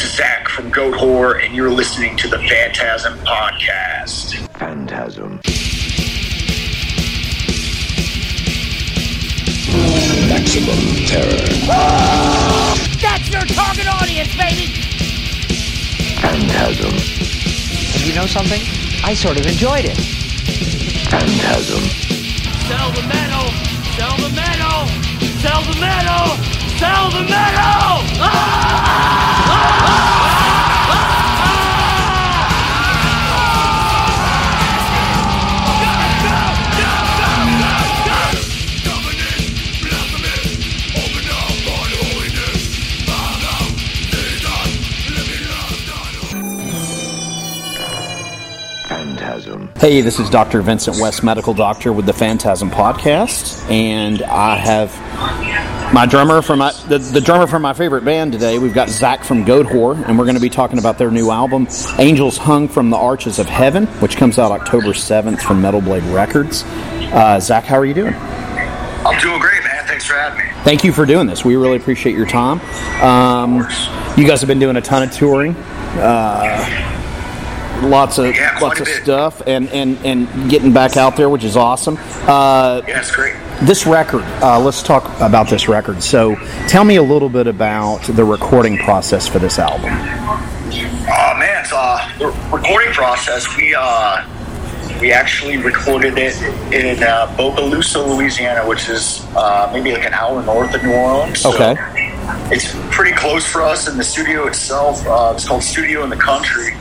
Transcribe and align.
This 0.00 0.12
is 0.12 0.16
Zach 0.16 0.48
from 0.48 0.70
Goat 0.70 0.94
Whore, 0.94 1.44
and 1.44 1.54
you're 1.54 1.70
listening 1.70 2.16
to 2.16 2.26
the 2.26 2.38
Phantasm 2.38 3.18
Podcast. 3.18 4.32
Phantasm. 4.56 5.42
Maximum 10.26 11.04
terror. 11.04 11.44
That's 12.96 13.28
your 13.28 13.44
target 13.44 13.88
audience, 13.88 14.34
baby! 14.38 14.72
Phantasm. 16.16 16.94
And 17.92 18.06
you 18.06 18.14
know 18.14 18.24
something? 18.24 18.62
I 19.04 19.12
sort 19.12 19.38
of 19.38 19.44
enjoyed 19.44 19.84
it. 19.84 19.98
Phantasm. 21.10 21.82
Sell 22.66 22.90
the 22.92 23.02
metal! 23.02 23.52
Sell 23.98 24.16
the 24.16 24.34
metal! 24.34 24.88
Sell 25.42 25.60
the 25.60 25.78
metal! 25.78 26.59
The 26.80 26.86
metal! 27.28 27.60
Hey, 49.76 50.00
this 50.02 50.18
is 50.18 50.28
Dr. 50.30 50.62
Vincent 50.62 50.98
West, 50.98 51.22
medical 51.22 51.54
doctor 51.54 51.92
with 51.92 52.06
the 52.06 52.12
Phantasm 52.12 52.70
Podcast, 52.70 53.68
and 53.70 54.22
I 54.22 54.56
have 54.56 54.90
my 55.92 56.06
drummer 56.06 56.40
from 56.40 56.60
my 56.60 56.72
the, 56.88 56.98
the 56.98 57.20
drummer 57.20 57.46
from 57.46 57.62
my 57.62 57.72
favorite 57.72 58.04
band 58.04 58.32
today. 58.32 58.58
We've 58.58 58.74
got 58.74 58.88
Zach 58.88 59.24
from 59.24 59.44
Goat 59.44 59.66
Whore, 59.66 59.96
and 60.06 60.18
we're 60.18 60.24
going 60.24 60.36
to 60.36 60.40
be 60.40 60.50
talking 60.50 60.78
about 60.78 60.98
their 60.98 61.10
new 61.10 61.30
album, 61.30 61.66
Angels 61.98 62.36
Hung 62.36 62.68
from 62.68 62.90
the 62.90 62.96
Arches 62.96 63.38
of 63.38 63.46
Heaven, 63.46 63.86
which 64.00 64.16
comes 64.16 64.38
out 64.38 64.52
October 64.52 64.94
seventh 64.94 65.42
from 65.42 65.60
Metal 65.60 65.80
Blade 65.80 66.04
Records. 66.04 66.62
Uh, 66.64 67.40
Zach, 67.40 67.64
how 67.64 67.76
are 67.76 67.84
you 67.86 67.94
doing? 67.94 68.14
I'm 68.14 69.18
doing 69.20 69.40
great, 69.40 69.64
man. 69.64 69.84
Thanks 69.86 70.06
for 70.06 70.14
having 70.14 70.46
me. 70.46 70.52
Thank 70.62 70.84
you 70.84 70.92
for 70.92 71.06
doing 71.06 71.26
this. 71.26 71.44
We 71.44 71.56
really 71.56 71.76
appreciate 71.76 72.14
your 72.14 72.26
time. 72.26 72.60
Um, 73.02 73.66
you 74.16 74.26
guys 74.26 74.40
have 74.40 74.48
been 74.48 74.58
doing 74.58 74.76
a 74.76 74.80
ton 74.82 75.02
of 75.02 75.10
touring. 75.10 75.56
Uh, 75.96 76.99
lots 77.82 78.18
of 78.18 78.34
Yeah, 78.34 78.58
lots 78.60 78.80
of 78.80 78.86
bit. 78.86 79.02
stuff 79.02 79.42
and, 79.46 79.68
and, 79.70 79.98
and 80.04 80.50
getting 80.50 80.72
back 80.72 80.96
out 80.96 81.16
there, 81.16 81.28
which 81.28 81.44
is 81.44 81.56
awesome. 81.56 81.96
Uh, 82.26 82.82
Yeah, 82.86 82.98
it's 83.00 83.10
great. 83.14 83.34
this 83.62 83.86
record, 83.86 84.22
uh, 84.42 84.58
let's 84.60 84.82
talk 84.82 85.04
about 85.20 85.48
this 85.48 85.68
record. 85.68 86.02
So, 86.02 86.36
tell 86.68 86.84
me 86.84 86.96
a 86.96 87.02
little 87.02 87.28
bit 87.28 87.46
about 87.46 88.02
the 88.02 88.24
recording 88.24 88.78
process 88.78 89.26
for 89.28 89.38
this 89.38 89.58
album. 89.58 89.90
Oh 89.92 91.34
man, 91.38 91.64
so, 91.64 91.76
uh, 91.76 92.18
the 92.18 92.26
recording 92.52 92.92
process. 92.92 93.46
We 93.56 93.74
uh, 93.76 94.24
we 95.00 95.12
actually 95.12 95.56
recorded 95.56 96.18
it 96.18 96.36
in 96.72 97.02
uh, 97.02 97.26
Bogalusa, 97.36 98.06
Louisiana, 98.06 98.66
which 98.68 98.88
is 98.88 99.26
uh, 99.34 99.70
maybe 99.72 99.92
like 99.92 100.04
an 100.04 100.12
hour 100.12 100.42
north 100.42 100.74
of 100.74 100.82
New 100.82 100.92
Orleans. 100.92 101.40
So 101.40 101.54
Okay. 101.54 101.76
It's 102.52 102.74
pretty 102.94 103.16
close 103.16 103.46
for 103.46 103.62
us. 103.62 103.88
And 103.88 103.98
the 103.98 104.04
studio 104.04 104.46
itself, 104.46 105.04
uh, 105.06 105.32
it's 105.34 105.48
called 105.48 105.62
Studio 105.62 106.04
in 106.04 106.10
the 106.10 106.16
Country. 106.16 106.74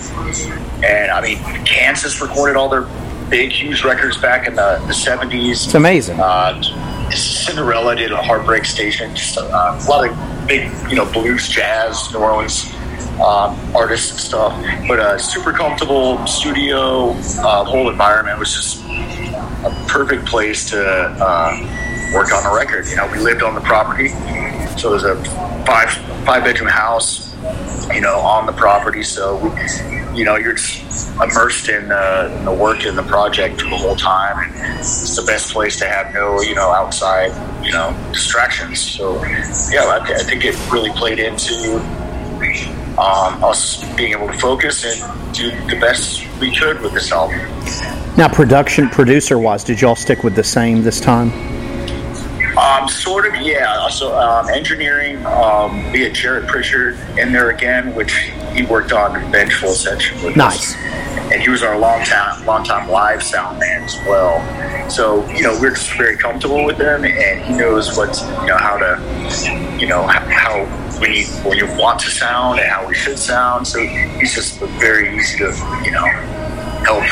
And 0.84 1.11
I 1.11 1.22
mean, 1.22 1.38
Kansas 1.66 2.22
recorded 2.22 2.56
all 2.56 2.70
their 2.70 2.88
big, 3.30 3.52
huge 3.52 3.84
records 3.84 4.17
back 4.17 4.48
in 4.48 4.56
the, 4.56 4.81
the 4.88 4.94
70s. 4.94 5.66
It's 5.66 5.73
amazing. 5.73 6.20
Uh, 6.20 6.61
Cinderella 7.11 7.95
did 7.95 8.11
a 8.11 8.17
Heartbreak 8.22 8.66
Station. 8.66 9.16
Just 9.16 9.38
uh, 9.38 9.44
a 9.44 9.89
lot 9.89 10.08
of 10.08 10.48
big, 10.48 10.70
you 10.89 10.95
know, 10.95 11.11
blues, 11.11 11.48
jazz, 11.48 12.11
New 12.11 12.20
Orleans 12.20 12.73
um, 13.22 13.75
artists 13.75 14.12
and 14.12 14.20
stuff. 14.20 14.88
But 14.88 15.00
uh, 15.00 15.17
super 15.17 15.52
comfortable 15.52 16.25
studio. 16.25 17.12
Uh, 17.12 17.64
whole 17.66 17.89
environment 17.89 18.39
was 18.39 18.53
just 18.53 18.84
a 19.66 19.86
perfect 19.88 20.26
place 20.26 20.70
to 20.70 20.81
uh, 20.81 22.11
work 22.14 22.33
on 22.33 22.45
a 22.45 22.55
record. 22.55 22.88
You 22.88 22.95
know, 22.95 23.10
we 23.11 23.20
lived 23.20 23.43
on 23.43 23.55
the 23.55 23.61
property, 23.61 24.10
so 24.77 24.89
it 24.89 24.93
was 24.93 25.04
a 25.04 25.16
five 25.66 25.89
five 26.26 26.43
bedroom 26.43 26.70
house. 26.70 27.27
You 27.93 28.02
know, 28.02 28.20
on 28.20 28.45
the 28.45 28.52
property, 28.52 29.02
so 29.02 29.38
we, 29.38 29.49
you 30.17 30.26
know 30.26 30.36
you're 30.36 30.58
immersed 31.23 31.70
in, 31.70 31.92
uh, 31.92 32.36
in 32.38 32.45
the 32.45 32.54
work 32.54 32.86
and 32.86 32.98
the 32.98 33.04
project 33.04 33.60
the 33.60 33.70
whole 33.70 33.95
time, 33.95 34.52
and 34.54 34.80
it's 34.80 35.16
the 35.16 35.23
best 35.23 35.52
place 35.54 35.77
to 35.80 35.86
have 35.88 36.14
no 36.14 36.42
you 36.42 36.54
know 36.54 36.72
outside 36.72 37.32
you 37.66 37.72
know 37.72 37.95
distractions. 38.11 38.80
So 38.80 39.23
yeah, 39.72 39.86
I, 39.86 39.99
I 40.04 40.23
think 40.23 40.45
it 40.45 40.55
really 40.72 40.92
played 40.92 41.20
into 41.20 41.80
um, 42.99 43.43
us 43.43 43.83
being 43.95 44.11
able 44.11 44.27
to 44.27 44.37
focus 44.37 44.83
and 44.83 45.33
do 45.33 45.49
the 45.67 45.80
best 45.80 46.26
we 46.39 46.55
could 46.55 46.82
with 46.82 46.93
this 46.93 47.11
album. 47.11 47.39
Now, 48.17 48.27
production 48.27 48.89
producer 48.89 49.39
wise, 49.39 49.64
did 49.64 49.80
y'all 49.80 49.95
stick 49.95 50.23
with 50.23 50.36
the 50.36 50.43
same 50.43 50.83
this 50.83 50.99
time? 50.99 51.32
Um, 52.58 52.89
sort 52.89 53.26
of, 53.26 53.36
yeah. 53.42 53.87
So 53.87 54.17
um, 54.17 54.49
engineering, 54.49 55.26
um, 55.26 55.92
we 55.93 56.02
had 56.02 56.14
Jarrett 56.14 56.48
Pritchard 56.48 56.98
in 57.17 57.32
there 57.32 57.52
again, 57.52 57.95
which 57.95 58.11
he 58.54 58.64
worked 58.64 58.92
on 58.92 59.31
Vengeful 59.31 59.70
Ascension 59.70 60.21
with 60.23 60.36
Nice. 60.36 60.76
us. 60.76 60.81
And 61.31 61.42
he 61.42 61.49
was 61.49 61.64
our 61.64 61.77
long 61.77 62.04
time, 62.04 62.45
long 62.45 62.66
time 62.66 62.89
live 62.89 63.23
sound 63.23 63.60
man 63.60 63.83
as 63.83 63.95
well. 64.08 64.89
So 64.89 65.26
you 65.30 65.43
know 65.43 65.58
we're 65.61 65.76
just 65.76 65.93
very 65.93 66.17
comfortable 66.17 66.66
with 66.66 66.80
him, 66.80 67.05
and 67.05 67.42
he 67.45 67.54
knows 67.54 67.95
what 67.95 68.20
you 68.42 68.48
know 68.48 68.58
how 68.58 68.77
to, 68.77 69.77
you 69.80 69.87
know 69.87 70.02
how, 70.02 70.66
we 70.99 71.26
you 71.55 71.67
want 71.77 71.99
to 72.02 72.10
sound 72.10 72.60
and 72.60 72.70
how 72.70 72.87
we 72.87 72.95
should 72.95 73.17
sound. 73.17 73.67
So 73.67 73.80
he's 73.80 74.33
just 74.33 74.60
very 74.80 75.15
easy 75.15 75.37
to 75.39 75.52
you 75.83 75.92
know 75.92 76.05
help 76.86 77.04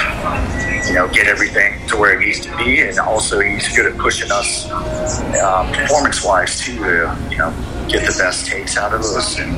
you 0.88 0.94
know 0.94 1.08
get 1.10 1.28
everything 1.28 1.86
to 1.88 1.98
where 1.98 2.20
it 2.20 2.26
needs 2.26 2.40
to 2.42 2.58
be. 2.58 2.82
And 2.82 3.00
also 3.00 3.40
he's 3.40 3.76
good 3.76 3.92
at 3.92 3.98
pushing 3.98 4.32
us 4.32 4.70
um, 5.42 5.72
performance 5.74 6.24
wise 6.24 6.60
too 6.60 6.78
to 6.78 7.18
you 7.32 7.38
know 7.38 7.54
get 7.88 8.06
the 8.06 8.16
best 8.18 8.48
takes 8.48 8.78
out 8.78 8.94
of 8.94 9.02
us. 9.02 9.40
And 9.40 9.58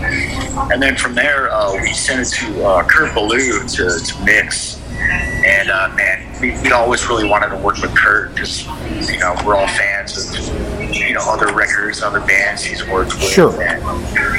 and 0.71 0.81
then 0.81 0.95
from 0.95 1.15
there 1.15 1.51
uh, 1.51 1.73
we 1.73 1.93
sent 1.93 2.21
it 2.21 2.29
to 2.35 2.65
uh, 2.65 2.83
Kurt 2.87 3.13
Ballou 3.13 3.67
to, 3.67 3.99
to 3.99 4.23
mix. 4.23 4.79
And 4.99 5.69
uh, 5.69 5.93
man 5.95 6.29
we, 6.41 6.51
we 6.61 6.71
always 6.71 7.07
really 7.07 7.27
wanted 7.27 7.49
to 7.49 7.57
work 7.57 7.77
with 7.81 7.95
Kurt 7.95 8.33
because 8.33 8.65
you 9.09 9.19
know 9.19 9.35
we're 9.45 9.55
all 9.55 9.67
fans 9.67 10.17
of 10.17 10.78
you 11.07 11.13
know 11.13 11.21
other 11.23 11.53
records 11.53 12.01
other 12.01 12.19
bands 12.21 12.63
he's 12.63 12.85
worked 12.87 13.13
with 13.15 13.23
Sure. 13.23 13.61
and 13.61 13.83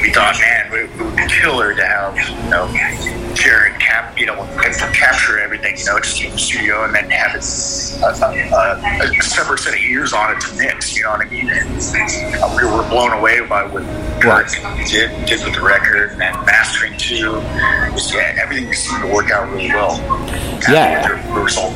we 0.01 0.11
thought 0.13 0.35
man 0.39 0.71
it 0.73 0.89
would 1.01 1.15
be 1.17 1.27
killer 1.27 1.73
to 1.73 1.85
have 1.85 2.17
you 2.17 2.49
know 2.49 2.67
Jarrett 3.33 3.79
cap 3.79 4.17
you 4.19 4.25
know 4.25 4.35
capture 4.93 5.39
everything 5.39 5.77
you 5.77 5.85
know 5.85 5.99
just 5.99 6.21
in 6.21 6.31
the 6.31 6.37
studio 6.37 6.83
and 6.85 6.93
then 6.93 7.09
have 7.09 7.35
it 7.35 7.43
a, 8.03 9.05
a, 9.05 9.09
a 9.19 9.21
separate 9.23 9.59
set 9.59 9.73
of 9.73 9.79
ears 9.79 10.13
on 10.13 10.35
it 10.35 10.41
to 10.41 10.55
mix 10.55 10.95
you 10.95 11.03
know 11.03 11.11
what 11.11 11.21
I 11.25 11.29
mean 11.29 11.49
and 11.49 11.67
uh, 12.43 12.55
we 12.57 12.63
were 12.65 12.87
blown 12.89 13.11
away 13.13 13.45
by 13.47 13.63
what 13.63 13.83
Kurt 14.21 14.49
did 14.87 15.25
did 15.25 15.43
with 15.43 15.55
the 15.55 15.61
record 15.61 16.11
and 16.11 16.21
then 16.21 16.33
mastering 16.45 16.97
too 16.97 17.41
just, 17.93 18.13
yeah 18.13 18.37
everything 18.41 18.71
seemed 18.73 19.01
to 19.01 19.13
work 19.13 19.31
out 19.31 19.49
really 19.51 19.69
well 19.69 19.97
Yeah. 20.69 21.07
The, 21.07 21.33
the 21.33 21.39
result 21.41 21.73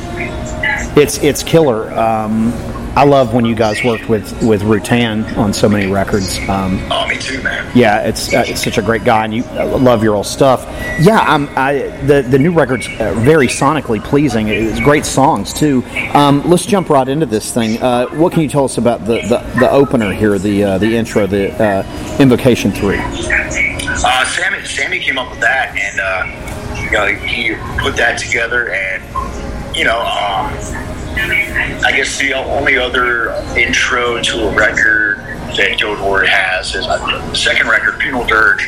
It's 0.96 1.18
it's 1.18 1.42
killer. 1.42 1.92
Um, 1.98 2.52
I 2.96 3.04
love 3.04 3.34
when 3.34 3.44
you 3.44 3.54
guys 3.54 3.84
worked 3.84 4.08
with 4.08 4.30
with 4.42 4.62
Rutan 4.62 5.36
on 5.36 5.52
so 5.52 5.68
many 5.68 5.90
records. 5.90 6.38
Um, 6.48 6.80
oh 6.90 7.06
me 7.06 7.18
too 7.18 7.42
man 7.42 7.56
yeah, 7.76 8.00
it's 8.00 8.32
uh, 8.32 8.44
it's 8.46 8.64
such 8.64 8.78
a 8.78 8.82
great 8.82 9.04
guy, 9.04 9.24
and 9.24 9.34
you 9.34 9.44
uh, 9.44 9.76
love 9.78 10.02
your 10.02 10.14
old 10.14 10.26
stuff. 10.26 10.64
Yeah, 10.98 11.18
I'm, 11.20 11.48
I 11.56 11.90
the 12.06 12.22
the 12.22 12.38
new 12.38 12.52
record's 12.52 12.88
uh, 12.88 13.14
very 13.18 13.48
sonically 13.48 14.02
pleasing. 14.02 14.48
It's 14.48 14.80
great 14.80 15.04
songs 15.04 15.52
too. 15.52 15.84
Um, 16.14 16.42
let's 16.48 16.64
jump 16.64 16.88
right 16.88 17.06
into 17.06 17.26
this 17.26 17.52
thing. 17.52 17.80
Uh, 17.82 18.06
what 18.08 18.32
can 18.32 18.42
you 18.42 18.48
tell 18.48 18.64
us 18.64 18.78
about 18.78 19.00
the 19.00 19.20
the, 19.22 19.60
the 19.60 19.70
opener 19.70 20.12
here, 20.12 20.38
the 20.38 20.64
uh, 20.64 20.78
the 20.78 20.96
intro, 20.96 21.26
the 21.26 21.52
uh, 21.62 22.16
Invocation 22.18 22.72
Three? 22.72 22.98
Uh, 22.98 24.24
Sammy, 24.24 24.64
Sammy 24.64 24.98
came 24.98 25.18
up 25.18 25.30
with 25.30 25.40
that, 25.40 25.76
and 25.76 26.00
uh, 26.00 26.80
you 26.82 26.90
know, 26.90 27.06
he 27.06 27.54
put 27.78 27.96
that 27.96 28.18
together, 28.18 28.70
and 28.70 29.76
you 29.76 29.84
know, 29.84 30.00
um, 30.00 30.95
I 31.18 31.92
guess 31.96 32.18
the 32.18 32.34
only 32.34 32.76
other 32.76 33.32
intro 33.56 34.20
to 34.20 34.48
a 34.48 34.54
record 34.54 35.18
that 35.56 35.78
Goat 35.80 35.98
Whore 35.98 36.26
has 36.26 36.74
is 36.74 36.86
the 36.86 37.34
second 37.34 37.68
record, 37.68 37.98
Penal 37.98 38.24
Dirge, 38.26 38.66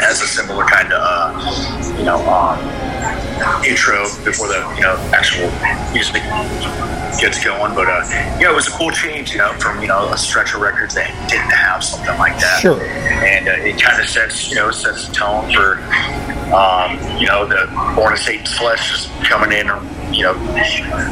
has 0.00 0.20
a 0.20 0.26
similar 0.26 0.64
kind 0.64 0.92
of, 0.92 1.00
uh, 1.00 1.98
you 1.98 2.04
know, 2.04 2.18
um, 2.28 2.58
intro 3.64 4.04
before 4.24 4.48
the 4.48 4.60
you 4.76 4.82
know 4.82 4.96
actual 5.14 5.50
music 5.92 6.22
gets 7.20 7.42
going. 7.44 7.74
But 7.74 7.88
uh, 7.88 8.04
yeah, 8.40 8.50
it 8.50 8.54
was 8.54 8.68
a 8.68 8.72
cool 8.72 8.90
change, 8.90 9.32
you 9.32 9.38
know, 9.38 9.52
from 9.54 9.80
you 9.80 9.88
know 9.88 10.08
a 10.12 10.18
stretch 10.18 10.54
of 10.54 10.60
records 10.60 10.94
that 10.94 11.08
didn't 11.28 11.50
have 11.50 11.84
something 11.84 12.18
like 12.18 12.38
that. 12.40 12.60
Sure. 12.60 12.82
And 12.82 13.48
uh, 13.48 13.52
it 13.52 13.80
kind 13.80 14.00
of 14.00 14.08
sets 14.08 14.48
you 14.48 14.56
know 14.56 14.70
sets 14.70 15.06
the 15.06 15.14
tone 15.14 15.52
for 15.52 15.78
um, 16.52 16.98
you 17.18 17.26
know 17.26 17.46
the 17.46 17.66
Born 17.94 18.12
of 18.12 18.18
Satan's 18.18 18.56
Flesh 18.56 18.90
just 18.90 19.10
coming 19.24 19.56
in 19.56 19.68
and 19.68 19.95
you 20.16 20.22
know 20.22 20.34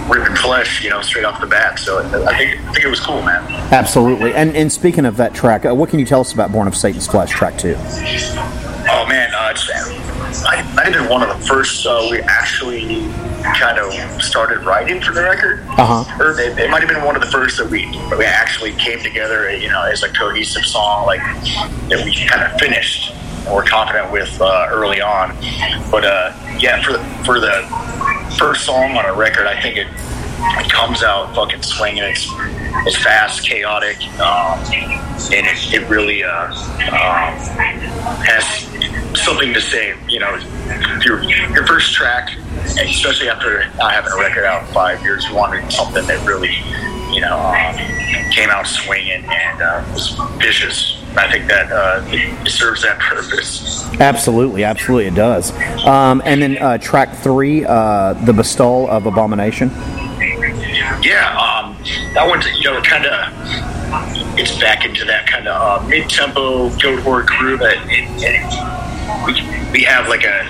ripping 0.09 0.35
flesh 0.37 0.83
you 0.83 0.91
know 0.91 1.03
straight 1.03 1.25
off 1.25 1.41
the 1.41 1.47
bat. 1.47 1.79
So 1.79 1.99
I 1.99 2.37
think 2.37 2.61
I 2.61 2.73
think 2.73 2.85
it 2.85 2.89
was 2.89 3.01
cool, 3.01 3.23
man. 3.23 3.43
Absolutely. 3.73 4.35
And 4.35 4.57
and 4.57 4.73
speaking 4.73 5.05
of 5.05 5.17
that 5.19 5.35
track, 5.35 5.65
uh, 5.65 5.75
what 5.75 5.91
can 5.91 5.99
you 5.99 6.07
tell 6.07 6.21
us 6.21 6.33
about 6.33 6.53
Born 6.53 6.67
of 6.67 6.77
Satan's 6.77 7.07
Flesh 7.07 7.31
track 7.31 7.59
two? 7.59 7.77
Oh 8.87 9.07
man, 9.09 9.33
uh, 9.35 9.53
it's, 9.53 9.71
I 10.47 10.57
have 10.57 10.93
been 10.93 11.09
one 11.09 11.23
of 11.23 11.29
the 11.29 11.47
first 11.47 11.87
uh, 11.87 12.07
we 12.11 12.21
actually 12.21 13.07
kind 13.57 13.79
of 13.79 13.93
started 14.23 14.65
writing 14.65 15.01
for 15.01 15.13
the 15.13 15.23
record. 15.23 15.65
Uh-huh. 15.69 16.23
Or 16.23 16.39
it, 16.39 16.59
it 16.59 16.71
might 16.71 16.81
have 16.81 16.89
been 16.89 17.05
one 17.05 17.15
of 17.15 17.23
the 17.23 17.31
first 17.31 17.59
that 17.59 17.69
we 17.69 17.87
we 18.17 18.25
actually 18.25 18.73
came 18.73 19.01
together, 19.01 19.55
you 19.55 19.69
know, 19.69 19.83
as 19.83 20.03
a 20.03 20.13
cohesive 20.13 20.65
song, 20.65 21.07
like 21.07 21.21
that 21.89 22.03
we 22.05 22.15
kind 22.27 22.43
of 22.43 22.59
finished 22.59 23.13
and 23.47 23.55
we're 23.55 23.65
confident 23.65 24.11
with 24.11 24.41
uh, 24.41 24.69
early 24.71 25.01
on. 25.01 25.37
But 25.91 26.05
uh, 26.05 26.33
yeah, 26.59 26.83
for 26.83 26.93
the, 26.93 27.05
for 27.25 27.41
the 27.41 27.63
first 28.37 28.65
song 28.65 28.97
on 28.97 29.05
a 29.05 29.15
record, 29.15 29.47
I 29.47 29.61
think 29.61 29.77
it 29.77 29.89
it 30.57 30.71
comes 30.71 31.03
out 31.03 31.35
fucking 31.35 31.63
swinging. 31.63 32.03
It's 32.05 32.27
it's 32.87 33.03
fast, 33.03 33.49
chaotic, 33.49 33.97
um, 34.21 34.59
and 34.73 35.47
it, 35.47 35.73
it 35.73 35.89
really 35.89 36.23
uh, 36.23 36.47
um, 36.49 37.35
has 38.25 38.45
something 39.19 39.55
to 39.55 39.61
say. 39.61 39.95
You 40.09 40.21
know, 40.21 40.37
your 41.05 41.23
your 41.23 41.67
first 41.67 41.95
track, 41.95 42.37
especially 42.67 43.29
after 43.29 43.67
not 43.77 43.93
having 43.93 44.13
a 44.13 44.17
record 44.17 44.45
out 44.45 44.67
in 44.67 44.75
five 44.75 45.03
years, 45.03 45.27
you 45.27 45.35
wanted 45.35 45.71
something 45.73 46.07
that 46.07 46.27
really, 46.27 46.57
you 47.15 47.21
know, 47.21 47.39
um, 47.39 48.31
came 48.33 48.51
out 48.51 48.67
swinging 48.67 49.25
and 49.25 49.63
uh, 49.63 49.85
was 49.93 50.11
vicious. 50.39 51.04
I 51.17 51.31
think 51.31 51.47
that 51.49 51.71
uh, 51.71 52.05
it 52.09 52.49
serves 52.49 52.83
that 52.83 52.99
purpose. 52.99 53.85
Absolutely, 54.01 54.65
absolutely, 54.65 55.07
it 55.07 55.15
does. 55.15 55.53
Um, 55.87 56.23
and 56.25 56.43
then 56.43 56.59
uh, 56.59 56.79
track 56.79 57.17
three, 57.17 57.65
uh, 57.65 58.15
the 58.25 58.33
bestowal 58.33 58.89
of 58.89 59.07
abomination. 59.07 59.71
Yeah, 61.03 61.37
um, 61.39 61.77
that 62.15 62.27
one's 62.27 62.47
you 62.59 62.71
know 62.71 62.81
kind 62.83 63.07
of 63.07 64.39
it's 64.39 64.59
back 64.59 64.85
into 64.85 65.05
that 65.05 65.27
kind 65.27 65.47
of 65.47 65.83
uh, 65.85 65.87
mid-tempo 65.87 66.71
Goat 66.71 67.01
Whore 67.01 67.25
groove. 67.27 67.61
That 67.61 67.77
it, 67.89 68.09
it, 68.19 68.43
we 69.27 69.71
we 69.73 69.85
have 69.85 70.09
like 70.09 70.25
a 70.25 70.43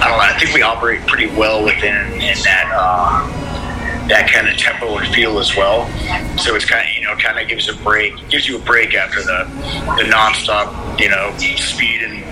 I 0.00 0.08
don't 0.08 0.18
know. 0.18 0.24
I 0.24 0.38
think 0.38 0.54
we 0.54 0.62
operate 0.62 1.06
pretty 1.06 1.26
well 1.36 1.64
within 1.64 2.12
in 2.12 2.38
that 2.44 2.70
uh, 2.72 3.47
that 4.08 4.30
kind 4.32 4.48
of 4.48 4.56
tempo 4.56 4.96
and 4.98 5.14
feel 5.14 5.38
as 5.38 5.54
well. 5.56 5.86
So 6.38 6.54
it's 6.54 6.64
kind 6.64 6.86
of 6.88 6.94
you 6.96 7.02
know 7.04 7.14
kind 7.16 7.38
of 7.38 7.48
gives 7.48 7.68
a 7.68 7.74
break, 7.82 8.14
gives 8.28 8.48
you 8.48 8.56
a 8.58 8.60
break 8.62 8.94
after 8.94 9.20
the 9.22 9.44
the 9.98 10.04
nonstop 10.10 10.98
you 11.00 11.08
know 11.10 11.32
speed 11.56 12.02
and 12.02 12.24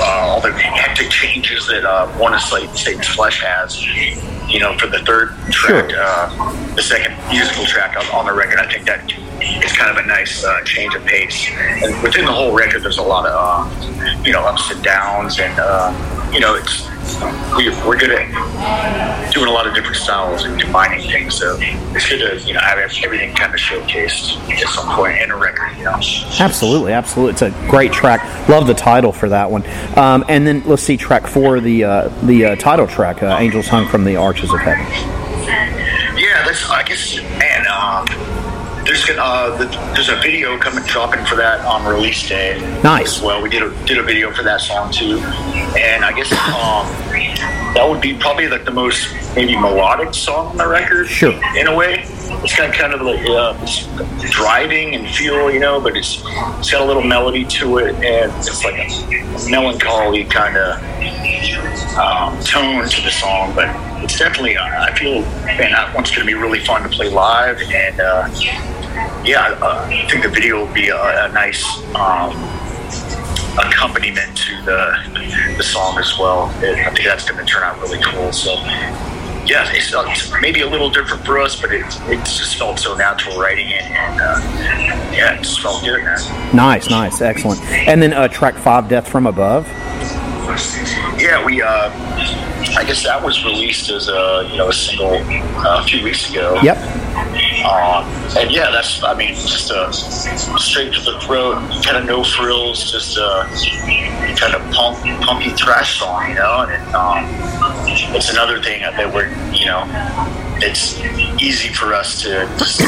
uh, 0.00 0.02
all 0.04 0.40
the 0.40 0.52
hectic 0.52 1.10
changes 1.10 1.66
that 1.66 1.84
uh, 1.84 2.06
one 2.18 2.32
of 2.34 2.40
Satan's 2.40 3.08
Flesh 3.08 3.42
has. 3.42 3.84
You 4.48 4.60
know, 4.60 4.78
for 4.78 4.86
the 4.86 5.00
third 5.00 5.30
track, 5.50 5.90
Sure. 5.90 6.00
uh, 6.00 6.74
the 6.76 6.82
second 6.82 7.16
musical 7.28 7.64
track 7.66 7.96
on, 7.96 8.06
on 8.14 8.26
the 8.26 8.32
record, 8.32 8.60
I 8.60 8.70
think 8.72 8.86
that 8.86 9.02
is 9.64 9.72
kind 9.72 9.90
of 9.90 10.02
a 10.02 10.06
nice 10.06 10.44
uh, 10.44 10.62
change 10.62 10.94
of 10.94 11.04
pace. 11.04 11.48
And 11.50 12.00
within 12.00 12.24
the 12.24 12.32
whole 12.32 12.54
record, 12.54 12.84
there's 12.84 12.98
a 12.98 13.02
lot 13.02 13.26
of 13.26 13.34
uh, 13.34 14.22
you 14.22 14.32
know 14.32 14.42
ups 14.42 14.70
and 14.70 14.80
downs, 14.84 15.40
and 15.40 15.58
uh, 15.58 16.30
you 16.32 16.38
know 16.38 16.54
it's 16.54 16.86
we, 17.56 17.68
we're 17.86 17.98
good 17.98 18.10
at 18.10 19.32
doing 19.32 19.48
a 19.48 19.52
lot 19.52 19.66
of 19.66 19.74
different 19.74 19.96
styles 19.96 20.44
and 20.44 20.60
combining 20.60 21.08
things. 21.08 21.34
So 21.34 21.56
it's 21.60 22.08
good 22.08 22.18
to 22.18 22.46
you 22.46 22.54
know 22.54 22.60
have 22.60 22.78
everything 22.78 23.34
kind 23.34 23.52
of 23.52 23.60
showcased 23.60 24.38
at 24.50 24.68
some 24.68 24.94
point 24.94 25.20
in 25.20 25.30
a 25.30 25.36
record. 25.36 25.76
You 25.78 25.84
know. 25.84 26.00
Absolutely, 26.40 26.92
absolutely. 26.92 27.32
It's 27.32 27.42
a 27.42 27.50
great 27.68 27.92
track. 27.92 28.48
Love 28.48 28.66
the 28.66 28.74
title 28.74 29.12
for 29.12 29.28
that 29.28 29.50
one. 29.50 29.64
Um, 29.96 30.24
and 30.28 30.46
then 30.46 30.62
let's 30.64 30.82
see 30.82 30.96
track 30.96 31.26
four, 31.26 31.60
the 31.60 31.84
uh, 31.84 32.08
the 32.24 32.46
uh, 32.46 32.56
title 32.56 32.86
track, 32.86 33.22
uh, 33.22 33.36
"Angels 33.38 33.68
Hung 33.68 33.88
from 33.88 34.04
the 34.04 34.16
Arches 34.16 34.52
of 34.52 34.60
Heaven." 34.60 34.86
Yeah, 36.16 36.44
that's 36.44 36.68
I 36.70 36.82
guess 36.82 37.18
there's 38.86 39.04
gonna 39.04 39.20
uh, 39.20 39.56
the, 39.56 39.64
there's 39.94 40.08
a 40.08 40.16
video 40.16 40.56
coming 40.58 40.84
dropping 40.84 41.24
for 41.26 41.34
that 41.36 41.60
on 41.64 41.84
release 41.84 42.28
day. 42.28 42.58
Nice. 42.82 43.16
As 43.16 43.22
well, 43.22 43.42
we 43.42 43.48
did 43.48 43.62
a 43.62 43.86
did 43.86 43.98
a 43.98 44.02
video 44.02 44.32
for 44.32 44.42
that 44.44 44.60
song 44.60 44.92
too, 44.92 45.18
and 45.76 46.04
I 46.04 46.12
guess 46.12 46.30
um, 46.32 46.86
that 47.74 47.86
would 47.88 48.00
be 48.00 48.16
probably 48.16 48.48
like 48.48 48.64
the 48.64 48.70
most 48.70 49.08
maybe 49.34 49.56
melodic 49.56 50.14
song 50.14 50.48
on 50.48 50.56
the 50.56 50.66
record. 50.66 51.08
Sure. 51.08 51.32
In 51.56 51.66
a 51.66 51.74
way, 51.74 52.04
it's 52.42 52.54
kind 52.56 52.72
of 52.72 52.78
kind 52.78 52.94
of 52.94 53.02
like 53.02 53.26
uh, 53.28 53.56
it's 53.60 54.30
driving 54.30 54.94
and 54.94 55.08
feel, 55.08 55.50
you 55.50 55.60
know, 55.60 55.80
but 55.80 55.96
it's 55.96 56.22
it's 56.58 56.70
got 56.70 56.80
a 56.80 56.84
little 56.84 57.02
melody 57.02 57.44
to 57.44 57.78
it, 57.78 57.94
and 57.96 58.32
it's 58.38 58.64
like 58.64 58.78
a 58.78 59.50
melancholy 59.50 60.24
kind 60.24 60.56
of 60.56 60.80
um, 61.96 62.38
tone 62.42 62.88
to 62.88 63.00
the 63.02 63.10
song, 63.10 63.54
but 63.54 63.68
it's 64.02 64.18
definitely, 64.18 64.56
uh, 64.56 64.64
I 64.64 64.94
feel, 64.94 65.22
man, 65.46 65.72
that 65.72 65.94
one's 65.94 66.10
going 66.10 66.20
to 66.20 66.26
be 66.26 66.34
really 66.34 66.60
fun 66.60 66.82
to 66.82 66.88
play 66.88 67.08
live. 67.08 67.58
And 67.60 68.00
uh, 68.00 68.28
yeah, 69.24 69.58
uh, 69.60 69.86
I 69.88 70.06
think 70.10 70.22
the 70.22 70.28
video 70.28 70.64
will 70.64 70.74
be 70.74 70.88
a, 70.88 71.26
a 71.26 71.32
nice 71.32 71.64
um, 71.94 72.30
accompaniment 73.58 74.36
to 74.36 74.62
the, 74.62 75.54
the 75.56 75.62
song 75.62 75.98
as 75.98 76.18
well. 76.18 76.50
And 76.64 76.80
I 76.80 76.90
think 76.90 77.06
that's 77.06 77.28
going 77.28 77.44
to 77.44 77.50
turn 77.50 77.62
out 77.62 77.80
really 77.80 78.00
cool. 78.02 78.32
So, 78.32 78.54
yeah, 79.46 79.70
it's, 79.72 79.94
uh, 79.94 80.04
it's 80.08 80.32
maybe 80.40 80.60
a 80.60 80.68
little 80.68 80.90
different 80.90 81.24
for 81.24 81.38
us, 81.38 81.60
but 81.60 81.72
it, 81.72 81.86
it 82.08 82.18
just 82.24 82.56
felt 82.56 82.78
so 82.78 82.96
natural 82.96 83.38
writing 83.38 83.68
it. 83.68 83.82
And 83.82 84.20
uh, 84.20 84.40
yeah, 85.12 85.34
it 85.34 85.42
just 85.42 85.60
felt 85.60 85.84
good, 85.84 86.02
man. 86.02 86.54
Nice, 86.54 86.90
nice, 86.90 87.20
excellent. 87.20 87.60
And 87.62 88.02
then 88.02 88.12
uh, 88.12 88.28
track 88.28 88.54
five, 88.54 88.88
"Death 88.88 89.08
from 89.08 89.26
Above." 89.26 89.66
Yeah, 91.18 91.44
we. 91.44 91.62
Uh, 91.62 91.90
I 92.76 92.84
guess 92.84 93.04
that 93.04 93.22
was 93.22 93.44
released 93.44 93.90
as 93.90 94.08
a 94.08 94.48
you 94.50 94.56
know 94.56 94.68
a 94.68 94.72
single 94.72 95.14
uh, 95.14 95.82
a 95.82 95.84
few 95.84 96.02
weeks 96.02 96.30
ago. 96.30 96.58
Yep. 96.62 96.76
Um, 97.64 98.04
and 98.36 98.50
yeah, 98.50 98.70
that's 98.70 99.02
I 99.02 99.14
mean 99.14 99.34
just 99.34 99.70
a 99.70 99.92
straight 99.92 100.92
to 100.94 101.00
the 101.00 101.18
throat, 101.20 101.54
kind 101.84 101.96
of 101.96 102.04
no 102.04 102.22
frills, 102.22 102.90
just 102.90 103.16
a 103.16 103.48
kind 104.36 104.54
of 104.54 104.62
punk, 104.72 104.98
punky 105.24 105.50
thrash 105.50 105.98
song, 105.98 106.28
you 106.28 106.34
know. 106.34 106.66
And 106.68 106.94
um, 106.94 107.24
it's 108.14 108.30
another 108.30 108.62
thing 108.62 108.82
that 108.82 109.12
we're 109.12 109.28
you 109.52 109.66
know 109.66 109.84
it's 110.58 110.98
easy 111.42 111.72
for 111.72 111.94
us 111.94 112.22
to 112.22 112.46
just 112.58 112.80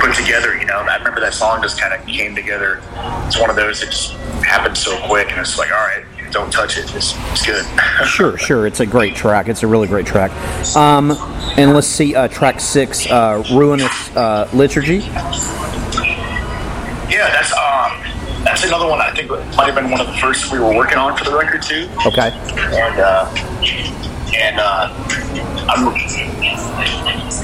put 0.00 0.14
together. 0.14 0.56
You 0.56 0.66
know, 0.66 0.78
I 0.78 0.96
remember 0.96 1.20
that 1.20 1.34
song 1.34 1.62
just 1.62 1.80
kind 1.80 1.94
of 1.94 2.06
came 2.06 2.34
together. 2.34 2.80
It's 3.26 3.38
one 3.38 3.50
of 3.50 3.56
those 3.56 3.80
that 3.80 3.86
just 3.86 4.12
happened 4.44 4.76
so 4.76 4.98
quick, 5.06 5.30
and 5.30 5.40
it's 5.40 5.58
like, 5.58 5.70
all 5.70 5.78
right, 5.78 6.04
don't 6.30 6.52
touch 6.52 6.78
it. 6.78 6.94
It's, 6.94 7.14
it's 7.32 7.46
good. 7.46 7.64
Sure, 8.06 8.38
sure. 8.38 8.66
It's 8.66 8.80
a 8.80 8.86
great 8.86 9.14
track. 9.16 9.48
It's 9.48 9.62
a 9.62 9.66
really 9.66 9.88
great 9.88 10.06
track. 10.06 10.30
Um, 10.76 11.10
and 11.56 11.74
let's 11.74 11.86
see, 11.86 12.14
uh, 12.14 12.28
track 12.28 12.60
six, 12.60 13.10
uh, 13.10 13.42
"Ruinous 13.52 14.16
uh, 14.16 14.48
Liturgy." 14.52 14.98
Yeah, 17.08 17.28
that's 17.30 17.52
um, 17.52 18.44
that's 18.44 18.64
another 18.64 18.86
one. 18.88 19.00
I 19.00 19.12
think 19.14 19.30
might 19.30 19.66
have 19.66 19.74
been 19.74 19.90
one 19.90 20.00
of 20.00 20.06
the 20.06 20.14
first 20.14 20.52
we 20.52 20.58
were 20.58 20.74
working 20.74 20.98
on 20.98 21.16
for 21.16 21.24
the 21.24 21.36
record 21.36 21.62
too. 21.62 21.88
Okay. 22.06 22.30
And 22.30 23.00
uh, 23.00 23.28
and 24.36 24.60
uh, 24.60 24.94
I'm, 25.68 25.88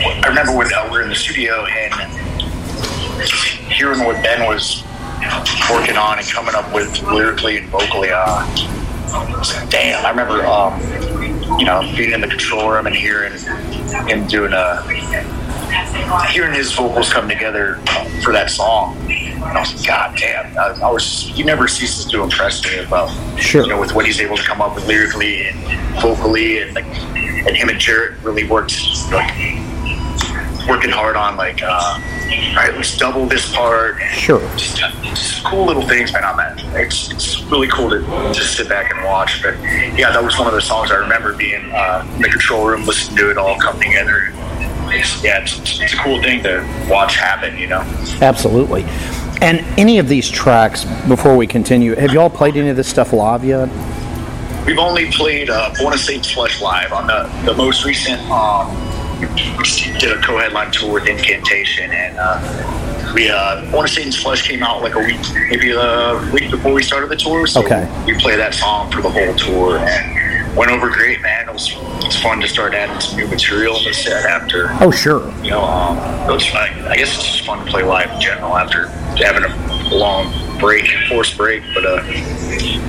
I 0.04 0.28
remember 0.28 0.56
when 0.56 0.72
uh, 0.72 0.84
we 0.84 0.90
were 0.98 1.02
in 1.02 1.08
the 1.08 1.14
studio 1.14 1.64
and 1.66 1.94
hearing 3.72 4.04
what 4.04 4.22
Ben 4.22 4.46
was 4.46 4.84
working 5.70 5.96
on 5.96 6.18
and 6.18 6.26
coming 6.28 6.54
up 6.54 6.72
with 6.72 7.02
lyrically 7.02 7.58
and 7.58 7.68
vocally. 7.68 8.10
Uh, 8.10 8.24
I 8.26 8.73
damn, 9.70 10.04
I 10.04 10.10
remember, 10.10 10.44
um, 10.46 10.80
you 11.58 11.64
know, 11.64 11.80
being 11.96 12.12
in 12.12 12.20
the 12.20 12.26
control 12.28 12.70
room 12.70 12.86
and 12.86 12.94
hearing 12.94 13.32
him 14.08 14.26
doing 14.26 14.52
a 14.52 14.82
hearing 16.30 16.52
his 16.54 16.72
vocals 16.72 17.12
come 17.12 17.28
together 17.28 17.76
for 18.22 18.32
that 18.32 18.50
song. 18.50 18.96
And 19.10 19.42
I 19.42 19.60
was 19.60 19.74
like, 19.74 19.86
God 19.86 20.16
damn! 20.18 20.56
I, 20.58 20.86
I 20.86 20.90
was 20.90 21.22
he 21.22 21.42
never 21.42 21.68
ceases 21.68 22.04
to 22.06 22.22
impress 22.22 22.64
me 22.64 22.78
about 22.78 23.10
Sure. 23.38 23.62
you 23.62 23.68
know 23.68 23.80
with 23.80 23.94
what 23.94 24.06
he's 24.06 24.20
able 24.20 24.36
to 24.36 24.42
come 24.42 24.60
up 24.60 24.74
with 24.74 24.86
lyrically 24.86 25.48
and 25.48 26.00
vocally, 26.00 26.62
and 26.62 26.74
like 26.74 26.84
and 26.86 27.56
him 27.56 27.68
and 27.68 27.78
Jarrett 27.78 28.20
really 28.22 28.44
worked 28.48 28.74
like 29.12 29.30
working 30.68 30.90
hard 30.90 31.16
on 31.16 31.36
like 31.36 31.62
uh, 31.62 32.00
all 32.54 32.56
right, 32.56 32.74
let's 32.74 32.96
double 32.96 33.26
this 33.26 33.54
part. 33.54 34.00
Sure. 34.12 34.40
Just, 34.56 34.76
just 34.76 35.44
cool 35.44 35.66
little 35.66 35.86
things, 35.86 36.12
man. 36.12 36.24
On 36.24 36.36
that, 36.36 36.60
it's 36.74 37.10
it's 37.10 37.42
really 37.44 37.68
cool 37.68 37.90
to 37.90 38.00
just 38.32 38.56
sit 38.56 38.68
back 38.68 38.92
and 38.92 39.04
watch. 39.04 39.42
But 39.42 39.54
yeah, 39.96 40.10
that 40.12 40.22
was 40.22 40.38
one 40.38 40.48
of 40.48 40.54
the 40.54 40.62
songs 40.62 40.90
I 40.90 40.96
remember 40.96 41.34
being 41.34 41.70
uh, 41.72 42.08
in 42.16 42.22
the 42.22 42.28
control 42.28 42.66
room, 42.66 42.84
listening 42.84 43.18
to 43.18 43.30
it 43.30 43.38
all 43.38 43.58
come 43.58 43.78
together. 43.78 44.32
It's, 44.86 45.24
yeah, 45.24 45.42
it's, 45.42 45.80
it's 45.80 45.92
a 45.92 45.96
cool 45.96 46.22
thing 46.22 46.42
to 46.44 46.86
watch 46.88 47.16
happen. 47.16 47.58
You 47.58 47.68
know. 47.68 47.80
Absolutely. 48.20 48.84
And 49.40 49.60
any 49.78 49.98
of 49.98 50.08
these 50.08 50.30
tracks, 50.30 50.84
before 51.06 51.36
we 51.36 51.46
continue, 51.46 51.94
have 51.96 52.12
y'all 52.12 52.30
played 52.30 52.56
any 52.56 52.68
of 52.70 52.76
this 52.76 52.88
stuff 52.88 53.12
live 53.12 53.44
yet? 53.44 53.68
We've 54.64 54.78
only 54.78 55.10
played 55.10 55.50
uh, 55.50 55.74
Born 55.78 55.92
to 55.92 55.98
Satan's 55.98 56.30
Flesh 56.30 56.62
live 56.62 56.92
on 56.92 57.06
the, 57.06 57.30
the 57.44 57.54
most 57.54 57.84
recent. 57.84 58.22
Um, 58.30 58.93
did 59.98 60.12
a 60.12 60.20
co-headline 60.22 60.70
tour 60.72 60.92
with 60.94 61.06
Incantation, 61.06 61.90
and 61.90 62.16
uh, 62.18 63.12
we 63.14 63.28
uh, 63.30 63.70
Born 63.70 63.86
to 63.86 63.92
Satan's 63.92 64.20
Flesh 64.20 64.46
came 64.48 64.62
out 64.62 64.82
like 64.82 64.94
a 64.94 64.98
week, 64.98 65.20
maybe 65.48 65.70
a 65.72 66.30
week 66.32 66.50
before 66.50 66.72
we 66.72 66.82
started 66.82 67.08
the 67.10 67.16
tour. 67.16 67.46
So 67.46 67.64
Okay. 67.64 67.88
we 68.06 68.18
played 68.18 68.38
that 68.38 68.54
song 68.54 68.90
for 68.90 69.02
the 69.02 69.10
whole 69.10 69.34
tour, 69.34 69.78
and 69.78 70.56
went 70.56 70.70
over 70.70 70.88
great, 70.90 71.20
man. 71.22 71.48
It 71.48 71.52
was 71.52 71.72
it's 72.04 72.20
fun 72.20 72.40
to 72.40 72.48
start 72.48 72.74
adding 72.74 73.00
some 73.00 73.16
new 73.18 73.26
material 73.28 73.76
in 73.78 73.84
the 73.84 73.94
set 73.94 74.26
after 74.26 74.68
Oh, 74.80 74.90
sure. 74.90 75.32
you 75.42 75.50
know, 75.50 75.62
um, 75.64 75.96
it 76.28 76.32
was, 76.32 76.44
I, 76.54 76.90
I 76.90 76.96
guess 76.96 77.14
it's 77.14 77.24
just 77.24 77.44
fun 77.46 77.64
to 77.64 77.70
play 77.70 77.82
live 77.82 78.10
in 78.10 78.20
general 78.20 78.56
after 78.56 78.88
having 79.16 79.44
a 79.44 79.94
long 79.94 80.30
break, 80.64 80.88
force 81.08 81.36
break. 81.36 81.62
But 81.74 81.84
uh, 81.84 82.02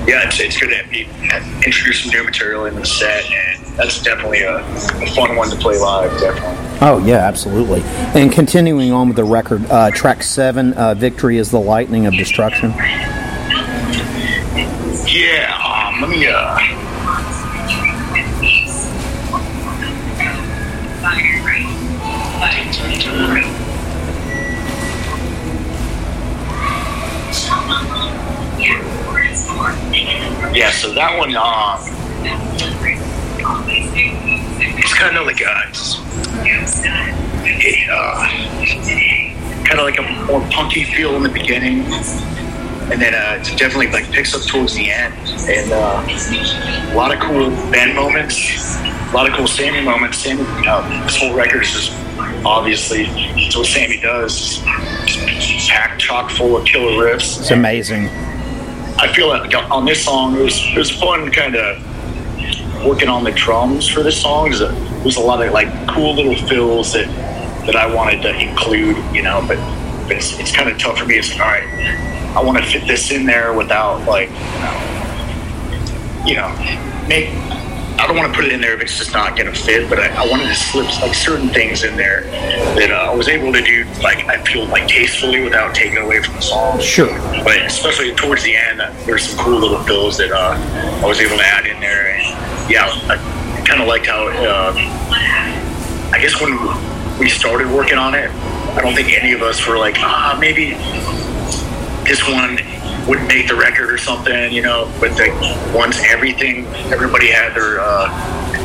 yeah, 0.06 0.26
it's, 0.26 0.40
it's 0.40 0.58
good 0.58 0.70
to 0.70 0.88
be, 0.88 1.08
introduce 1.64 2.02
some 2.02 2.10
new 2.10 2.24
material 2.24 2.64
into 2.64 2.80
the 2.80 2.86
set, 2.86 3.30
and 3.30 3.64
that's 3.76 4.02
definitely 4.02 4.40
a, 4.40 4.58
a 4.58 5.06
fun 5.14 5.36
one 5.36 5.50
to 5.50 5.56
play 5.56 5.76
live. 5.76 6.10
Definitely. 6.18 6.78
Oh 6.80 7.02
yeah, 7.04 7.18
absolutely. 7.18 7.82
And 8.18 8.32
continuing 8.32 8.92
on 8.92 9.08
with 9.08 9.16
the 9.16 9.24
record, 9.24 9.66
uh, 9.70 9.90
track 9.90 10.22
seven, 10.22 10.72
uh, 10.74 10.94
"Victory 10.94 11.36
is 11.36 11.50
the 11.50 11.60
Lightning 11.60 12.06
of 12.06 12.14
Destruction." 12.14 12.70
Yeah, 15.06 15.52
um, 15.64 16.00
let 16.00 16.10
me. 16.10 16.26
Uh, 16.26 16.76
yeah, 30.56 30.70
so 30.70 30.92
that 30.94 31.18
one, 31.18 31.36
um, 31.36 31.78
it's 34.78 34.94
kind 34.94 35.16
of 35.18 35.26
like 35.26 35.42
a, 35.42 35.62
it, 37.44 37.90
uh, 37.90 38.26
kind 39.66 39.78
of 39.78 39.84
like 39.84 39.98
a 39.98 40.24
more 40.24 40.40
punky 40.50 40.84
feel 40.84 41.14
in 41.16 41.22
the 41.22 41.28
beginning, 41.28 41.80
and 42.90 43.02
then 43.02 43.14
uh, 43.14 43.38
it 43.38 43.58
definitely 43.58 43.88
like 43.88 44.10
picks 44.10 44.34
up 44.34 44.42
towards 44.42 44.74
the 44.74 44.90
end, 44.90 45.14
and 45.46 45.72
uh, 45.72 46.02
a 46.90 46.94
lot 46.96 47.12
of 47.12 47.20
cool 47.20 47.50
band 47.70 47.94
moments, 47.94 48.76
a 48.80 49.12
lot 49.14 49.28
of 49.28 49.36
cool 49.36 49.46
Sammy 49.46 49.82
moments. 49.82 50.18
Sammy, 50.18 50.42
this 51.04 51.16
whole 51.16 51.34
record 51.34 51.64
is 51.64 51.70
just 51.70 51.92
obviously 52.46 53.04
it's 53.10 53.54
what 53.54 53.66
Sammy 53.66 54.00
does, 54.00 54.60
just 55.04 55.68
packed 55.68 56.00
chock 56.00 56.30
full 56.30 56.56
of 56.56 56.64
killer 56.64 56.92
riffs. 57.04 57.38
It's 57.40 57.50
amazing. 57.50 58.08
I 58.98 59.12
feel 59.12 59.28
like 59.28 59.54
on 59.70 59.84
this 59.84 60.04
song, 60.04 60.36
it 60.36 60.42
was 60.42 60.58
it 60.58 60.78
was 60.78 60.90
fun, 60.90 61.30
kind 61.30 61.54
of 61.54 62.84
working 62.86 63.08
on 63.08 63.24
the 63.24 63.32
drums 63.32 63.88
for 63.88 64.02
this 64.02 64.20
song. 64.20 64.50
There's 64.50 64.60
there's 64.60 65.16
a 65.16 65.20
lot 65.20 65.44
of 65.44 65.52
like 65.52 65.68
cool 65.88 66.14
little 66.14 66.34
fills 66.48 66.92
that 66.94 67.06
that 67.66 67.76
I 67.76 67.92
wanted 67.92 68.22
to 68.22 68.34
include, 68.38 68.96
you 69.14 69.22
know, 69.22 69.44
but, 69.46 69.58
but 70.04 70.12
it's, 70.12 70.38
it's 70.38 70.54
kind 70.54 70.70
of 70.70 70.78
tough 70.78 70.98
for 70.98 71.04
me. 71.04 71.16
It's 71.16 71.30
like, 71.32 71.40
all 71.40 71.46
right, 71.46 72.36
I 72.36 72.42
want 72.42 72.58
to 72.58 72.64
fit 72.64 72.86
this 72.86 73.10
in 73.10 73.26
there 73.26 73.52
without 73.54 74.06
like, 74.06 74.30
you 74.30 74.60
know, 74.64 76.24
you 76.26 76.36
know, 76.36 77.06
make. 77.08 77.30
I 77.98 78.06
don't 78.06 78.16
want 78.16 78.32
to 78.32 78.36
put 78.36 78.44
it 78.44 78.52
in 78.52 78.60
there 78.60 78.74
if 78.74 78.82
it's 78.82 78.98
just 78.98 79.12
not 79.12 79.36
going 79.36 79.52
to 79.52 79.58
fit, 79.58 79.88
but 79.88 79.98
I, 79.98 80.08
I 80.08 80.28
wanted 80.28 80.48
to 80.48 80.54
slip 80.54 80.86
like 81.00 81.14
certain 81.14 81.48
things 81.48 81.82
in 81.82 81.96
there 81.96 82.22
that 82.76 82.90
uh, 82.90 83.10
I 83.10 83.14
was 83.14 83.28
able 83.28 83.52
to 83.52 83.62
do, 83.62 83.84
like 84.02 84.24
I 84.26 84.42
feel 84.44 84.66
like 84.66 84.86
tastefully 84.86 85.42
without 85.42 85.74
taking 85.74 85.96
away 85.96 86.22
from 86.22 86.34
the 86.34 86.42
song. 86.42 86.78
Sure. 86.78 87.18
But 87.42 87.62
especially 87.64 88.14
towards 88.14 88.42
the 88.42 88.54
end, 88.54 88.82
uh, 88.82 88.92
there's 89.06 89.30
some 89.30 89.38
cool 89.38 89.58
little 89.58 89.82
fills 89.84 90.18
that 90.18 90.30
uh, 90.30 91.02
I 91.02 91.06
was 91.06 91.20
able 91.20 91.38
to 91.38 91.44
add 91.44 91.66
in 91.66 91.80
there, 91.80 92.10
and 92.10 92.70
yeah, 92.70 92.86
I 93.08 93.64
kind 93.66 93.80
of 93.80 93.88
liked 93.88 94.06
how. 94.06 94.28
Uh, 94.28 94.74
I 96.12 96.18
guess 96.20 96.40
when 96.40 96.56
we 97.18 97.28
started 97.28 97.70
working 97.70 97.98
on 97.98 98.14
it, 98.14 98.30
I 98.30 98.80
don't 98.82 98.94
think 98.94 99.12
any 99.12 99.32
of 99.32 99.42
us 99.42 99.66
were 99.66 99.78
like, 99.78 99.96
ah, 99.98 100.36
maybe 100.38 100.74
this 102.04 102.28
one 102.28 102.58
wouldn't 103.06 103.28
make 103.28 103.48
the 103.48 103.54
record 103.54 103.90
or 103.90 103.98
something, 103.98 104.52
you 104.52 104.62
know. 104.62 104.92
But 105.00 105.12
like 105.18 105.32
once 105.74 106.02
everything, 106.04 106.66
everybody 106.92 107.30
had 107.30 107.54
their 107.54 107.80
uh, 107.80 108.08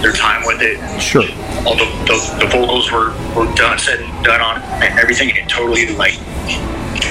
their 0.01 0.13
time 0.13 0.43
with 0.45 0.61
it. 0.61 0.77
Sure. 1.01 1.23
All 1.65 1.75
the, 1.77 1.85
the, 2.09 2.37
the 2.45 2.47
vocals 2.51 2.91
were, 2.91 3.09
were 3.35 3.51
done, 3.55 3.77
said 3.77 3.99
and 4.01 4.23
done 4.25 4.41
on 4.41 4.61
and 4.81 4.97
everything. 4.99 5.29
It 5.29 5.47
totally 5.47 5.93
like 5.95 6.13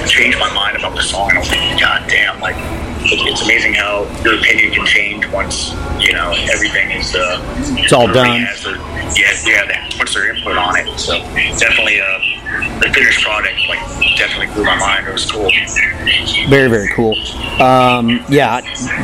changed 0.07 0.37
my 0.39 0.51
mind 0.53 0.77
about 0.77 0.95
the 0.95 1.01
song. 1.01 1.29
And 1.29 1.37
I 1.37 1.41
was 1.41 1.49
like, 1.49 1.79
God 1.79 2.09
damn, 2.09 2.39
like 2.41 2.55
it- 3.03 3.27
it's 3.27 3.41
amazing 3.43 3.73
how 3.73 4.03
your 4.23 4.35
opinion 4.39 4.71
can 4.73 4.85
change 4.85 5.25
once 5.27 5.71
you 5.99 6.13
know 6.13 6.33
everything 6.51 6.91
is. 6.91 7.15
Uh, 7.15 7.39
It's 7.77 7.93
all 7.93 8.07
done. 8.07 8.41
their- 8.63 8.75
yeah, 9.15 9.33
yeah, 9.45 9.89
puts 9.97 10.13
their 10.13 10.33
input 10.35 10.57
on 10.57 10.75
it. 10.77 10.99
So 10.99 11.19
definitely, 11.59 11.99
uh, 12.01 12.19
the 12.81 12.91
finished 12.93 13.23
product 13.23 13.55
like 13.67 13.79
definitely 14.17 14.53
blew 14.53 14.63
my 14.63 14.77
mind. 14.77 15.07
It 15.07 15.13
was 15.13 15.29
cool. 15.31 15.49
Very, 16.49 16.69
very 16.69 16.89
cool. 16.89 17.15
Um, 17.61 18.23
yeah, 18.29 18.61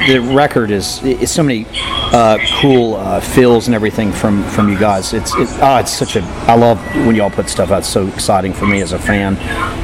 the 0.07 0.19
record 0.19 0.71
is 0.71 0.99
it's 1.03 1.31
so 1.31 1.43
many 1.43 1.65
uh, 1.75 2.37
cool 2.61 2.95
uh, 2.95 3.19
fills 3.19 3.67
and 3.67 3.75
everything 3.75 4.11
from 4.11 4.43
from 4.49 4.69
you 4.69 4.79
guys. 4.79 5.13
It's 5.13 5.33
it, 5.35 5.47
oh, 5.61 5.77
it's 5.77 5.91
such 5.91 6.15
a 6.15 6.21
I 6.47 6.55
love 6.55 6.79
when 7.05 7.15
y'all 7.15 7.29
put 7.29 7.49
stuff 7.49 7.71
out. 7.71 7.79
It's 7.79 7.89
so 7.89 8.07
exciting 8.07 8.53
for 8.53 8.65
me 8.65 8.81
as 8.81 8.93
a 8.93 8.99
fan. 8.99 9.37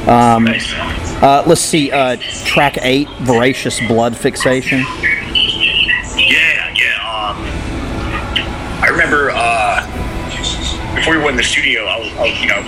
Um, 0.08 0.48
uh, 1.22 1.42
let's 1.46 1.60
see, 1.60 1.90
uh, 1.90 2.16
track 2.44 2.78
eight, 2.82 3.08
voracious 3.20 3.80
blood 3.86 4.16
fixation. 4.16 4.80
Yeah, 6.16 6.74
yeah. 6.74 7.30
Um, 7.30 7.36
I 8.82 8.88
remember 8.90 9.30
uh, 9.32 9.84
before 10.94 11.14
we 11.14 11.18
went 11.18 11.30
in 11.30 11.36
the 11.36 11.42
studio, 11.42 11.84
I 11.84 11.98
was, 11.98 12.12
I 12.12 12.22
was, 12.22 12.40
you 12.40 12.48
know, 12.48 12.62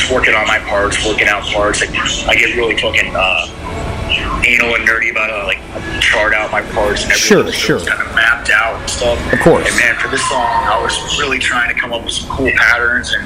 just 0.00 0.12
working 0.12 0.34
on 0.34 0.46
my 0.46 0.58
parts, 0.60 1.04
working 1.06 1.28
out 1.28 1.42
parts. 1.44 1.80
Like, 1.80 1.90
I 1.90 2.34
get 2.34 2.56
really 2.56 2.76
fucking 2.76 3.12
uh, 3.14 4.42
anal 4.46 4.74
and 4.74 4.88
nerdy 4.88 5.10
about 5.10 5.28
it. 5.30 5.44
Like, 5.44 5.60
chart 6.00 6.32
out 6.32 6.50
my 6.50 6.62
parts 6.72 7.04
and 7.04 7.12
everything. 7.12 7.16
Sure, 7.16 7.44
so 7.44 7.52
sure. 7.52 7.80
Kind 7.80 8.00
of 8.00 8.14
mapped 8.14 8.50
out 8.50 8.80
and 8.80 8.90
stuff. 8.90 9.32
Of 9.32 9.40
course. 9.40 9.68
And 9.68 9.76
man, 9.76 9.96
for 10.00 10.08
this 10.08 10.26
song, 10.28 10.40
I 10.40 10.80
was 10.82 10.96
really 11.18 11.38
trying 11.38 11.72
to 11.72 11.78
come 11.78 11.92
up 11.92 12.04
with 12.04 12.14
some 12.14 12.30
cool 12.30 12.50
patterns 12.56 13.12
and 13.12 13.24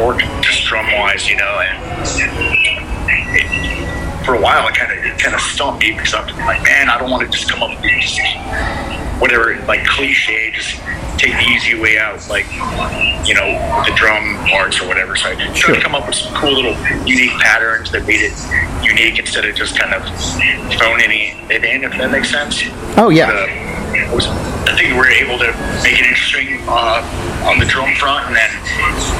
work 0.00 0.20
just 0.40 0.64
drum 0.64 0.86
wise, 0.92 1.28
you 1.28 1.36
know, 1.36 1.60
and. 1.60 2.00
It, 3.32 4.24
for 4.24 4.34
a 4.34 4.40
while, 4.40 4.68
it 4.68 4.74
kind 4.74 4.92
of 4.92 4.98
it 5.04 5.18
kind 5.18 5.34
of 5.34 5.40
stumped 5.40 5.80
me 5.80 5.92
because 5.92 6.12
I'm 6.14 6.26
like, 6.44 6.62
man, 6.62 6.90
I 6.90 6.98
don't 6.98 7.10
want 7.10 7.24
to 7.24 7.36
just 7.36 7.50
come 7.50 7.62
up 7.62 7.70
with 7.70 7.82
these 7.82 8.18
whatever 9.20 9.56
like 9.66 9.84
cliche, 9.86 10.50
just 10.52 10.76
take 11.18 11.32
the 11.32 11.44
easy 11.52 11.78
way 11.78 11.98
out, 11.98 12.26
like 12.28 12.46
you 13.26 13.34
know, 13.34 13.48
the 13.86 13.92
drum 13.94 14.36
parts 14.48 14.80
or 14.80 14.88
whatever. 14.88 15.14
So 15.16 15.28
I 15.30 15.34
tried 15.34 15.56
Sure. 15.56 15.74
to 15.74 15.80
come 15.80 15.94
up 15.94 16.06
with 16.06 16.16
some 16.16 16.34
cool 16.34 16.52
little 16.52 16.74
unique 17.06 17.38
patterns 17.40 17.90
that 17.92 18.06
made 18.06 18.20
it 18.22 18.32
unique 18.82 19.18
instead 19.18 19.44
of 19.44 19.54
just 19.54 19.78
kind 19.78 19.92
of 19.94 20.02
throwing 20.78 21.02
any 21.02 21.34
it 21.50 21.64
in, 21.64 21.84
if 21.84 21.92
that 21.92 22.10
makes 22.10 22.30
sense. 22.30 22.62
Oh 22.96 23.10
yeah, 23.10 23.28
Uh, 23.30 23.92
it 23.94 24.10
was, 24.14 24.26
I 24.70 24.76
think 24.76 24.94
we 24.94 24.94
were 24.94 25.10
able 25.10 25.34
to 25.42 25.50
make 25.82 25.98
it 25.98 26.06
interesting 26.06 26.62
uh, 26.70 27.02
on 27.42 27.58
the 27.58 27.66
drum 27.66 27.90
front, 27.98 28.30
and 28.30 28.36
then 28.38 28.50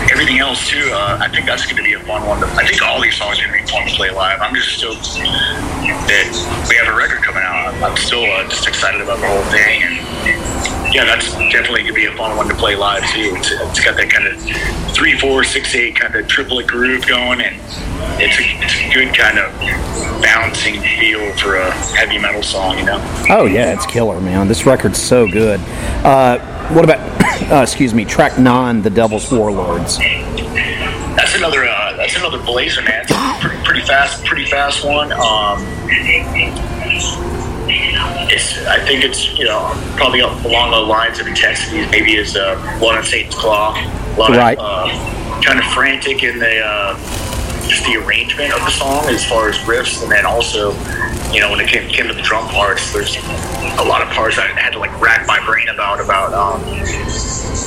everything 0.07 0.39
else 0.39 0.69
too. 0.69 0.95
Uh, 0.95 1.19
I 1.19 1.27
think 1.27 1.45
that's 1.45 1.67
going 1.67 1.75
to 1.77 1.83
be 1.83 1.95
a 1.95 2.01
fun 2.07 2.23
one. 2.25 2.39
I 2.55 2.63
think 2.63 2.81
all 2.83 3.03
these 3.03 3.19
songs 3.19 3.41
are 3.41 3.51
going 3.51 3.59
to 3.59 3.67
be 3.67 3.71
fun 3.71 3.83
to 3.89 3.95
play 3.99 4.11
live. 4.11 4.41
I'm 4.41 4.55
just 4.55 4.79
stoked 4.79 5.19
that 5.19 6.31
we 6.71 6.77
have 6.79 6.87
a 6.87 6.97
record 6.97 7.27
coming 7.27 7.43
out. 7.43 7.75
I'm, 7.83 7.97
still 7.97 8.31
uh, 8.31 8.47
just 8.47 8.69
excited 8.69 9.01
about 9.01 9.19
the 9.19 9.27
whole 9.27 9.43
thing, 9.51 9.83
and 9.83 9.99
yeah, 10.93 11.05
that's 11.05 11.31
definitely 11.33 11.83
going 11.83 11.87
to 11.87 11.93
be 11.93 12.07
a 12.07 12.17
fun 12.17 12.37
one 12.37 12.49
to 12.49 12.55
play 12.55 12.75
live 12.75 13.03
too. 13.11 13.35
It's, 13.37 13.51
it's 13.51 13.85
got 13.85 13.97
that 13.97 14.11
kind 14.11 14.27
of 14.27 14.95
three, 14.95 15.19
four, 15.19 15.45
six, 15.45 15.75
eight 15.75 15.97
kind 15.97 16.15
of 16.15 16.27
triplet 16.27 16.67
groove 16.67 17.07
going, 17.07 17.41
and 17.41 17.57
it's 18.21 18.39
a, 18.39 18.43
it's 18.63 18.75
a 18.75 18.93
good 18.93 19.15
kind 19.15 19.39
of 19.39 19.53
bouncing 20.23 20.81
feel 20.81 21.33
for 21.37 21.57
a 21.57 21.71
heavy 21.95 22.19
metal 22.19 22.43
song, 22.43 22.79
you 22.79 22.85
know. 22.85 23.25
oh 23.31 23.47
yeah, 23.47 23.73
it's 23.73 23.87
killer, 23.87 24.21
man. 24.21 24.49
This 24.49 24.67
record's 24.67 25.01
so 25.01 25.27
good. 25.29 25.61
Uh, 26.05 26.39
what 26.73 26.85
about 26.85 26.99
uh, 27.53 27.63
excuse 27.63 27.95
me, 27.95 28.05
track 28.05 28.39
nine, 28.39 28.83
the 28.83 28.91
Devil's 28.91 29.31
Warlords? 29.31 29.99
That's 29.99 31.35
another. 31.37 31.65
Uh, 31.65 31.97
that's 31.97 32.17
another 32.17 32.43
blazer, 32.43 32.83
man. 32.83 33.03
It's 33.03 33.13
a 33.13 33.39
pretty, 33.41 33.65
pretty 33.65 33.83
fast, 33.83 34.25
pretty 34.25 34.47
fast 34.47 34.85
one. 34.85 35.13
Um, 35.13 35.65
it's. 38.31 38.65
I 38.67 38.79
think 38.85 39.05
it's 39.05 39.37
you 39.39 39.45
know 39.45 39.73
probably 39.97 40.21
along 40.21 40.71
the 40.73 40.79
lines 40.81 41.19
of 41.21 41.27
intensity, 41.27 41.87
maybe 41.91 42.17
as 42.19 42.37
uh, 42.37 42.57
one 42.81 42.97
of 42.99 43.05
Satan's 43.07 43.35
Claw. 43.35 43.75
A 43.75 44.17
lot 44.19 44.31
Right. 44.31 44.59
of 44.59 44.65
uh, 44.91 45.41
kind 45.43 45.59
of 45.59 45.65
frantic 45.67 46.23
in 46.23 46.39
the 46.39 46.61
uh, 46.61 46.95
just 47.69 47.85
the 47.87 47.97
arrangement 47.97 48.53
of 48.53 48.61
the 48.61 48.71
song 48.71 49.07
as 49.09 49.25
far 49.25 49.49
as 49.49 49.57
riffs, 49.59 50.03
and 50.03 50.11
then 50.11 50.27
also 50.27 50.73
you 51.33 51.41
know 51.41 51.51
when 51.51 51.61
it 51.61 51.69
came, 51.69 51.89
came 51.89 52.09
to 52.09 52.15
the 52.15 52.23
drum 52.23 52.47
parts, 52.49 52.93
there's 52.93 53.17
a 53.79 53.85
lot 53.85 54.03
of 54.03 54.09
parts 54.09 54.39
I 54.39 54.47
had 54.47 54.73
to 54.73 54.79
like 54.79 54.93
rack 55.01 55.27
my 55.27 55.45
brain 55.47 55.69
about 55.69 56.01
about. 56.01 56.33
Um, 56.35 56.61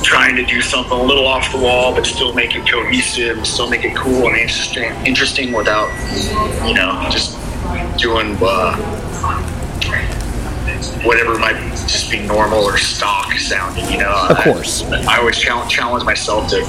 trying 0.03 0.35
to 0.35 0.43
do 0.45 0.61
something 0.61 0.91
a 0.97 1.01
little 1.01 1.25
off 1.25 1.49
the 1.51 1.57
wall, 1.57 1.93
but 1.95 2.05
still 2.05 2.33
make 2.33 2.55
it 2.55 2.69
cohesive, 2.69 3.37
and 3.37 3.47
still 3.47 3.69
make 3.69 3.83
it 3.85 3.95
cool 3.95 4.27
and 4.27 4.37
interesting, 4.37 4.83
interesting 5.05 5.53
without, 5.53 5.87
you 6.67 6.73
know, 6.73 7.07
just 7.09 7.37
doing 7.97 8.37
uh, 8.41 8.75
whatever 11.05 11.37
might 11.37 11.59
just 11.71 12.09
be 12.11 12.19
normal 12.19 12.63
or 12.63 12.77
stock 12.77 13.31
sounding. 13.33 13.89
You 13.91 13.99
know, 13.99 14.27
Of 14.29 14.37
course. 14.37 14.83
I, 14.83 15.15
I 15.15 15.19
always 15.19 15.37
challenge, 15.37 15.71
challenge 15.71 16.03
myself 16.03 16.49
to 16.49 16.61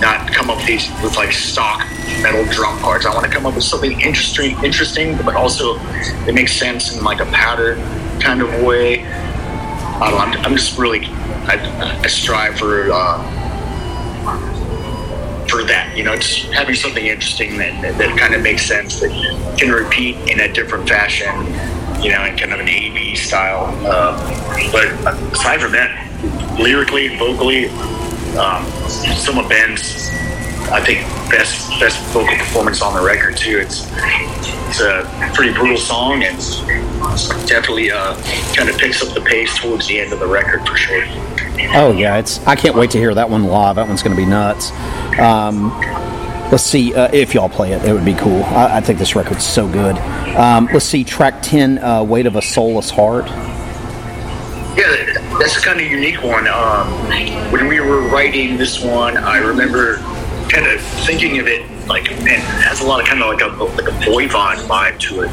not 0.00 0.32
come 0.32 0.48
up 0.50 0.56
with 0.56 0.66
these 0.66 0.90
with 1.02 1.16
like 1.16 1.32
stock 1.32 1.80
metal 2.22 2.44
drum 2.46 2.78
parts. 2.78 3.06
I 3.06 3.14
want 3.14 3.26
to 3.26 3.32
come 3.32 3.46
up 3.46 3.54
with 3.54 3.64
something 3.64 4.00
interesting, 4.00 4.56
interesting, 4.64 5.16
but 5.18 5.34
also 5.34 5.76
it 6.26 6.34
makes 6.34 6.52
sense 6.52 6.94
in 6.96 7.04
like 7.04 7.20
a 7.20 7.26
pattern 7.26 7.78
kind 8.20 8.42
of 8.42 8.62
way. 8.62 9.04
I 9.04 10.10
don't 10.10 10.18
know, 10.18 10.38
I'm, 10.40 10.46
I'm 10.46 10.56
just 10.56 10.78
really 10.78 11.06
I, 11.06 12.00
I 12.02 12.06
strive 12.06 12.58
for 12.58 12.90
uh, 12.92 13.18
for 15.48 15.64
that. 15.64 15.92
You 15.96 16.04
know, 16.04 16.16
just 16.16 16.46
having 16.52 16.74
something 16.74 17.04
interesting 17.04 17.58
that, 17.58 17.98
that 17.98 18.18
kind 18.18 18.34
of 18.34 18.42
makes 18.42 18.62
sense 18.62 19.00
that 19.00 19.10
can 19.58 19.70
repeat 19.70 20.16
in 20.30 20.40
a 20.40 20.52
different 20.52 20.88
fashion. 20.88 21.28
You 22.02 22.12
know, 22.12 22.24
in 22.24 22.36
kind 22.36 22.52
of 22.52 22.60
an 22.60 22.68
A/B 22.68 23.14
style. 23.14 23.66
Uh, 23.86 24.16
but 24.72 24.86
aside 25.32 25.60
from 25.60 25.72
that, 25.72 26.58
lyrically, 26.58 27.16
vocally, 27.18 27.68
um, 28.38 28.64
some 28.88 29.38
of 29.38 29.48
Ben's, 29.48 30.08
I 30.70 30.82
think, 30.84 31.00
best 31.30 31.68
best 31.78 32.02
vocal 32.12 32.36
performance 32.36 32.82
on 32.82 32.94
the 32.94 33.02
record 33.02 33.36
too. 33.36 33.58
It's 33.58 33.86
it's 34.68 34.80
a 34.80 35.30
pretty 35.34 35.52
brutal 35.52 35.76
song 35.76 36.22
and 36.22 36.38
definitely 37.46 37.90
uh, 37.90 38.14
kind 38.54 38.68
of 38.68 38.78
picks 38.78 39.02
up 39.02 39.14
the 39.14 39.20
pace 39.20 39.58
towards 39.58 39.86
the 39.88 40.00
end 40.00 40.12
of 40.12 40.20
the 40.20 40.26
record 40.26 40.66
for 40.66 40.76
sure. 40.76 41.04
Oh 41.72 41.92
yeah, 41.92 42.18
it's. 42.18 42.44
I 42.46 42.56
can't 42.56 42.74
wait 42.74 42.90
to 42.92 42.98
hear 42.98 43.14
that 43.14 43.28
one 43.28 43.44
live. 43.44 43.76
That 43.76 43.88
one's 43.88 44.02
going 44.02 44.16
to 44.16 44.22
be 44.22 44.28
nuts. 44.28 44.70
Um, 45.18 45.70
let's 46.50 46.64
see 46.64 46.94
uh, 46.94 47.08
if 47.12 47.34
y'all 47.34 47.48
play 47.48 47.72
it. 47.72 47.84
It 47.84 47.92
would 47.92 48.04
be 48.04 48.14
cool. 48.14 48.42
I, 48.44 48.78
I 48.78 48.80
think 48.80 48.98
this 48.98 49.14
record's 49.14 49.46
so 49.46 49.68
good. 49.68 49.96
Um, 50.36 50.68
let's 50.72 50.84
see, 50.84 51.04
track 51.04 51.42
ten, 51.42 51.78
uh, 51.78 52.02
"Weight 52.02 52.26
of 52.26 52.36
a 52.36 52.42
Soulless 52.42 52.90
Heart." 52.90 53.26
Yeah, 54.76 55.36
that's 55.38 55.56
a 55.56 55.60
kind 55.60 55.80
of 55.80 55.86
unique 55.86 56.22
one. 56.22 56.46
Um, 56.48 56.88
when 57.52 57.66
we 57.66 57.80
were 57.80 58.02
writing 58.08 58.56
this 58.56 58.82
one, 58.82 59.16
I 59.16 59.38
remember 59.38 59.96
kind 60.48 60.66
of 60.66 60.80
thinking 60.80 61.38
of 61.38 61.46
it 61.46 61.64
like 61.86 62.10
and 62.10 62.26
it 62.26 62.40
has 62.40 62.80
a 62.80 62.86
lot 62.86 63.00
of 63.00 63.06
kind 63.06 63.22
of 63.22 63.28
like 63.28 63.42
a 63.42 63.64
like 63.82 63.88
a 63.88 63.96
Voivod 64.04 64.56
vibe 64.66 64.98
to 65.00 65.22
it. 65.22 65.30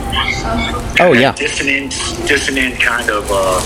Oh 1.00 1.14
yeah, 1.14 1.34
dissonant, 1.34 1.92
dissonant 2.28 2.80
kind 2.80 3.10
of 3.10 3.28
uh, 3.30 3.60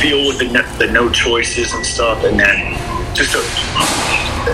feel 0.00 0.26
with 0.26 0.38
the 0.38 0.46
no, 0.46 0.62
the 0.78 0.90
no 0.90 1.10
choices 1.10 1.72
and 1.74 1.84
stuff, 1.84 2.24
and 2.24 2.40
then 2.40 2.72
just 3.14 3.34
a 3.34 3.40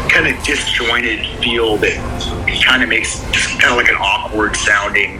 kind 0.08 0.26
of 0.26 0.42
disjointed 0.44 1.26
feel 1.40 1.76
that 1.78 1.96
kind 2.64 2.82
of 2.82 2.88
makes 2.88 3.20
kind 3.60 3.70
of 3.70 3.76
like 3.76 3.88
an 3.88 3.96
awkward 3.96 4.56
sounding, 4.56 5.18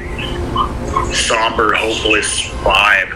somber, 1.12 1.75
hopeless 1.75 2.49
vibe. 2.64 3.14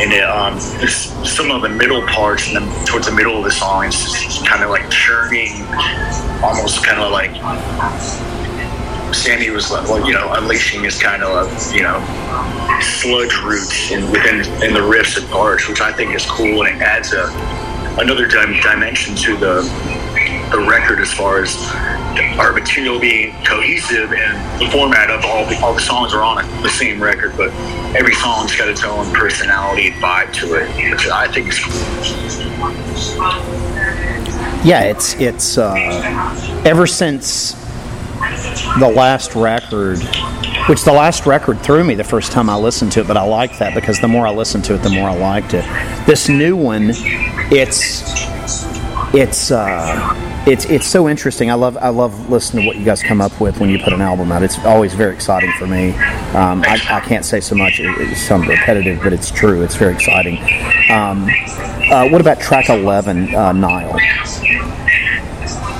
And 0.00 0.12
it, 0.12 0.24
um, 0.24 0.58
some 0.58 1.50
of 1.50 1.62
the 1.62 1.68
middle 1.68 2.02
parts, 2.06 2.46
and 2.48 2.56
then 2.56 2.86
towards 2.86 3.06
the 3.06 3.12
middle 3.12 3.36
of 3.36 3.44
the 3.44 3.50
song, 3.50 3.90
just 3.90 4.46
kind 4.46 4.62
of 4.62 4.70
like 4.70 4.88
churning, 4.90 5.52
almost 6.42 6.84
kind 6.84 7.00
of 7.00 7.12
like 7.12 7.34
Sammy 9.14 9.50
was 9.50 9.70
like, 9.70 9.88
well, 9.88 10.06
you 10.06 10.12
know, 10.12 10.32
unleashing 10.32 10.82
his 10.84 11.00
kind 11.00 11.22
of, 11.22 11.46
you 11.72 11.82
know, 11.82 12.00
sludge 12.80 13.36
roots 13.42 13.90
in 13.90 14.10
within 14.10 14.40
in 14.62 14.74
the 14.74 14.80
riffs 14.80 15.18
and 15.18 15.28
parts, 15.30 15.68
which 15.68 15.80
I 15.80 15.92
think 15.92 16.14
is 16.14 16.24
cool, 16.26 16.64
and 16.64 16.76
it 16.76 16.82
adds 16.82 17.12
a 17.12 17.26
another 17.98 18.26
dim- 18.26 18.60
dimension 18.60 19.14
to 19.16 19.36
the 19.36 19.62
the 20.50 20.60
record 20.60 21.00
as 21.00 21.12
far 21.12 21.42
as 21.42 21.56
our 22.38 22.52
material 22.52 23.00
being 23.00 23.32
cohesive 23.44 24.12
and 24.12 24.60
the 24.60 24.70
format 24.70 25.10
of 25.10 25.24
all 25.24 25.44
the 25.46 25.56
all 25.60 25.74
the 25.74 25.80
songs 25.80 26.12
are 26.14 26.22
on 26.22 26.44
it, 26.44 26.62
the 26.62 26.68
same 26.68 27.02
record, 27.02 27.36
but 27.36 27.50
every 27.96 28.14
song's 28.14 28.54
got 28.56 28.68
its 28.68 28.84
own 28.84 29.10
personality 29.12 29.88
and 29.88 29.96
vibe 30.02 30.32
to 30.32 30.54
it, 30.54 30.68
which 30.92 31.08
I 31.08 31.30
think 31.32 31.48
is 31.48 31.58
cool. 31.58 31.72
yeah. 34.64 34.82
It's 34.82 35.14
it's 35.14 35.58
uh, 35.58 35.74
ever 36.64 36.86
since 36.86 37.52
the 38.78 38.92
last 38.94 39.34
record, 39.34 39.98
which 40.68 40.84
the 40.84 40.92
last 40.92 41.26
record 41.26 41.60
threw 41.60 41.84
me 41.84 41.94
the 41.94 42.04
first 42.04 42.32
time 42.32 42.48
I 42.48 42.56
listened 42.56 42.92
to 42.92 43.00
it, 43.00 43.06
but 43.06 43.16
I 43.16 43.22
liked 43.22 43.58
that 43.58 43.74
because 43.74 44.00
the 44.00 44.08
more 44.08 44.26
I 44.26 44.30
listened 44.30 44.64
to 44.66 44.74
it, 44.74 44.78
the 44.78 44.90
more 44.90 45.08
I 45.08 45.16
liked 45.16 45.54
it. 45.54 45.64
This 46.06 46.28
new 46.28 46.56
one, 46.56 46.90
it's 47.52 48.02
it's 49.14 49.50
uh, 49.50 50.44
it's 50.46 50.64
it's 50.66 50.86
so 50.86 51.08
interesting. 51.08 51.50
I 51.50 51.54
love 51.54 51.76
I 51.76 51.90
love 51.90 52.30
listening 52.30 52.64
to 52.64 52.68
what 52.68 52.76
you 52.76 52.84
guys 52.84 53.02
come 53.02 53.20
up 53.20 53.40
with 53.40 53.60
when 53.60 53.70
you 53.70 53.78
put 53.78 53.92
an 53.92 54.00
album 54.00 54.32
out. 54.32 54.42
It's 54.42 54.58
always 54.60 54.94
very 54.94 55.14
exciting 55.14 55.52
for 55.58 55.66
me. 55.66 55.90
Um, 56.34 56.62
I, 56.66 56.80
I 56.90 57.00
can't 57.00 57.24
say 57.24 57.40
so 57.40 57.54
much. 57.54 57.80
It, 57.80 58.16
sounds 58.16 58.48
repetitive, 58.48 59.00
but 59.02 59.12
it's 59.12 59.30
true. 59.30 59.62
It's 59.62 59.76
very 59.76 59.94
exciting. 59.94 60.38
Um, 60.90 61.28
uh, 61.90 62.08
what 62.08 62.20
about 62.20 62.40
track 62.40 62.70
eleven, 62.70 63.34
uh, 63.34 63.52
Nihil? 63.52 63.94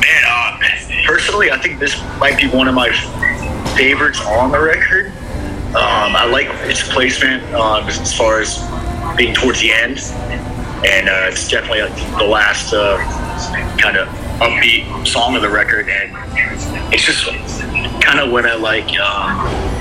Man, 0.01 0.23
uh, 0.29 0.59
personally, 1.07 1.51
I 1.51 1.59
think 1.59 1.79
this 1.79 2.01
might 2.19 2.39
be 2.39 2.49
one 2.49 2.69
of 2.69 2.75
my 2.75 2.91
favorites 3.77 4.21
on 4.23 4.53
the 4.53 4.61
record. 4.61 5.07
Um, 5.75 6.15
I 6.15 6.25
like 6.27 6.47
its 6.69 6.89
placement 6.93 7.43
uh, 7.53 7.85
as 7.87 8.17
far 8.17 8.41
as 8.41 8.59
being 9.17 9.35
towards 9.35 9.61
the 9.61 9.73
end, 9.73 9.99
and 10.87 11.09
uh, 11.09 11.29
it's 11.29 11.49
definitely 11.49 11.81
the 12.17 12.25
last 12.25 12.73
uh, 12.73 12.97
kind 13.79 13.97
of 13.97 14.09
upbeat 14.39 15.07
song 15.07 15.35
of 15.35 15.43
the 15.43 15.49
record, 15.49 15.89
and 15.89 16.13
it's 16.93 17.05
just 17.05 17.27
kind 18.01 18.21
of 18.21 18.31
what 18.31 18.47
I 18.47 18.55
like. 18.55 18.89
Um, 18.99 19.75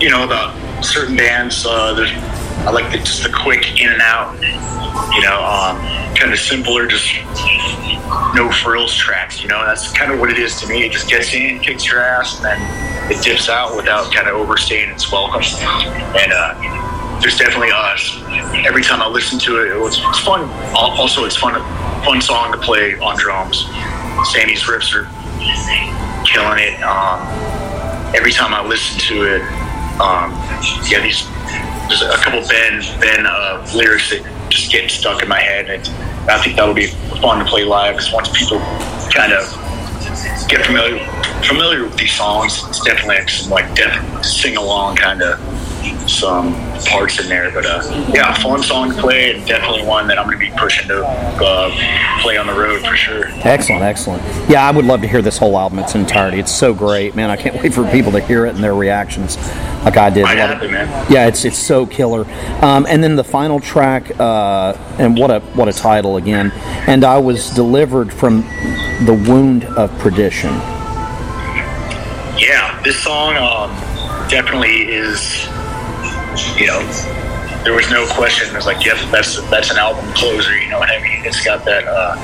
you 0.00 0.10
know, 0.10 0.26
the 0.26 0.82
certain 0.82 1.16
bands. 1.16 1.64
Uh, 1.64 1.94
there's 1.94 2.12
I 2.66 2.70
like 2.70 2.92
the, 2.92 2.98
just 2.98 3.24
the 3.24 3.32
quick 3.32 3.80
in 3.80 3.90
and 3.90 4.00
out. 4.00 4.34
You 5.14 5.22
know, 5.22 5.42
um, 5.42 5.76
kind 6.14 6.32
of 6.32 6.38
simpler, 6.38 6.86
just 6.86 7.12
no 8.34 8.50
frills 8.62 8.94
tracks. 8.94 9.42
You 9.42 9.48
know, 9.48 9.64
that's 9.64 9.90
kind 9.92 10.12
of 10.12 10.20
what 10.20 10.30
it 10.30 10.38
is 10.38 10.60
to 10.60 10.68
me. 10.68 10.84
It 10.84 10.92
just 10.92 11.08
gets 11.08 11.34
in, 11.34 11.58
kicks 11.58 11.86
your 11.86 12.00
ass, 12.00 12.36
and 12.36 12.44
then 12.44 13.10
it 13.10 13.22
dips 13.22 13.48
out 13.48 13.76
without 13.76 14.12
kind 14.12 14.28
of 14.28 14.34
overstaying 14.34 14.90
its 14.90 15.10
welcome. 15.10 15.42
And 15.42 16.32
uh, 16.32 17.18
there's 17.20 17.36
definitely 17.36 17.72
us. 17.72 18.16
Every 18.64 18.82
time 18.82 19.02
I 19.02 19.08
listen 19.08 19.38
to 19.40 19.62
it, 19.62 19.72
it 19.72 19.80
was 19.80 19.98
it's 19.98 20.20
fun. 20.20 20.48
Also, 20.74 21.24
it's 21.24 21.36
fun, 21.36 21.54
fun 22.04 22.20
song 22.20 22.52
to 22.52 22.58
play 22.58 22.98
on 23.00 23.18
drums. 23.18 23.66
Sammy's 24.30 24.62
riffs 24.62 24.94
are 24.94 25.08
killing 26.24 26.58
it. 26.58 26.80
Um, 26.82 27.20
every 28.14 28.32
time 28.32 28.54
I 28.54 28.64
listen 28.66 29.00
to 29.00 29.24
it, 29.24 29.42
um, 30.00 30.32
yeah, 30.88 31.00
these 31.02 31.26
there's 32.00 32.14
a 32.14 32.22
couple 32.22 32.40
Ben 32.48 32.80
Ben 33.00 33.26
uh, 33.26 33.66
lyrics 33.74 34.10
that 34.10 34.22
just 34.48 34.70
get 34.70 34.90
stuck 34.90 35.22
in 35.22 35.28
my 35.28 35.40
head, 35.40 35.68
and 35.68 35.86
I 36.30 36.40
think 36.42 36.56
that'll 36.56 36.74
be 36.74 36.86
fun 37.20 37.38
to 37.38 37.44
play 37.44 37.64
live 37.64 37.96
because 37.96 38.12
once 38.12 38.28
people 38.36 38.58
kind 39.12 39.32
of 39.32 39.44
get 40.48 40.64
familiar 40.64 40.98
familiar 41.44 41.84
with 41.84 41.96
these 41.96 42.12
songs, 42.12 42.64
it's 42.68 42.82
definitely 42.84 43.16
like 43.16 43.28
some 43.28 43.50
like 43.50 44.24
sing 44.24 44.56
along 44.56 44.96
kind 44.96 45.22
of 45.22 45.38
some 46.08 46.54
parts 46.84 47.20
in 47.20 47.28
there. 47.28 47.50
But 47.50 47.66
uh, 47.66 47.82
yeah, 48.12 48.34
fun 48.42 48.62
song 48.62 48.90
to 48.90 49.00
play, 49.00 49.34
and 49.34 49.46
definitely 49.46 49.84
one 49.86 50.08
that 50.08 50.18
I'm 50.18 50.26
going 50.26 50.38
to 50.38 50.50
be 50.50 50.56
pushing 50.56 50.88
to 50.88 51.04
uh, 51.04 52.20
play 52.22 52.36
on 52.36 52.46
the 52.46 52.54
road 52.54 52.84
for 52.84 52.96
sure. 52.96 53.26
Excellent, 53.46 53.82
excellent. 53.82 54.22
Yeah, 54.50 54.66
I 54.66 54.70
would 54.70 54.84
love 54.84 55.00
to 55.02 55.08
hear 55.08 55.22
this 55.22 55.38
whole 55.38 55.58
album 55.58 55.78
in 55.78 55.84
its 55.84 55.94
entirety. 55.94 56.38
It's 56.38 56.52
so 56.52 56.74
great, 56.74 57.14
man. 57.14 57.30
I 57.30 57.36
can't 57.36 57.56
wait 57.62 57.74
for 57.74 57.90
people 57.90 58.12
to 58.12 58.20
hear 58.20 58.46
it 58.46 58.54
and 58.54 58.62
their 58.62 58.74
reactions, 58.74 59.36
like 59.84 59.96
I 59.96 60.10
did. 60.10 60.24
I 60.24 60.34
have 60.34 60.62
it, 60.62 60.70
man. 60.70 61.12
Yeah, 61.12 61.26
it's 61.26 61.44
it's 61.44 61.58
so 61.58 61.86
killer. 61.86 62.24
Um, 62.62 62.86
and 62.88 63.02
then 63.02 63.16
the 63.16 63.24
final 63.24 63.60
track, 63.60 64.18
uh, 64.18 64.76
and 64.98 65.16
what 65.16 65.30
a 65.30 65.40
what 65.54 65.68
a 65.68 65.72
title 65.72 66.16
again. 66.16 66.50
And 66.86 67.04
I 67.04 67.18
was 67.18 67.50
delivered 67.50 68.12
from 68.12 68.42
the 69.04 69.24
wound 69.28 69.64
of 69.64 69.90
perdition. 69.98 70.50
yeah, 72.38 72.80
this 72.84 72.98
song 73.02 73.36
um, 73.36 73.70
definitely 74.28 74.88
is, 74.92 75.41
you 76.56 76.66
know, 76.66 76.80
there 77.64 77.74
was 77.74 77.90
no 77.90 78.06
question. 78.06 78.48
It 78.48 78.56
was 78.56 78.66
like, 78.66 78.84
yes, 78.84 79.00
that's 79.10 79.40
that's 79.50 79.70
an 79.70 79.78
album 79.78 80.12
closer. 80.14 80.56
You 80.56 80.68
know 80.70 80.78
what 80.78 80.90
I 80.90 81.00
mean? 81.00 81.24
It's 81.24 81.44
got 81.44 81.64
that. 81.64 81.84
Uh, 81.86 82.16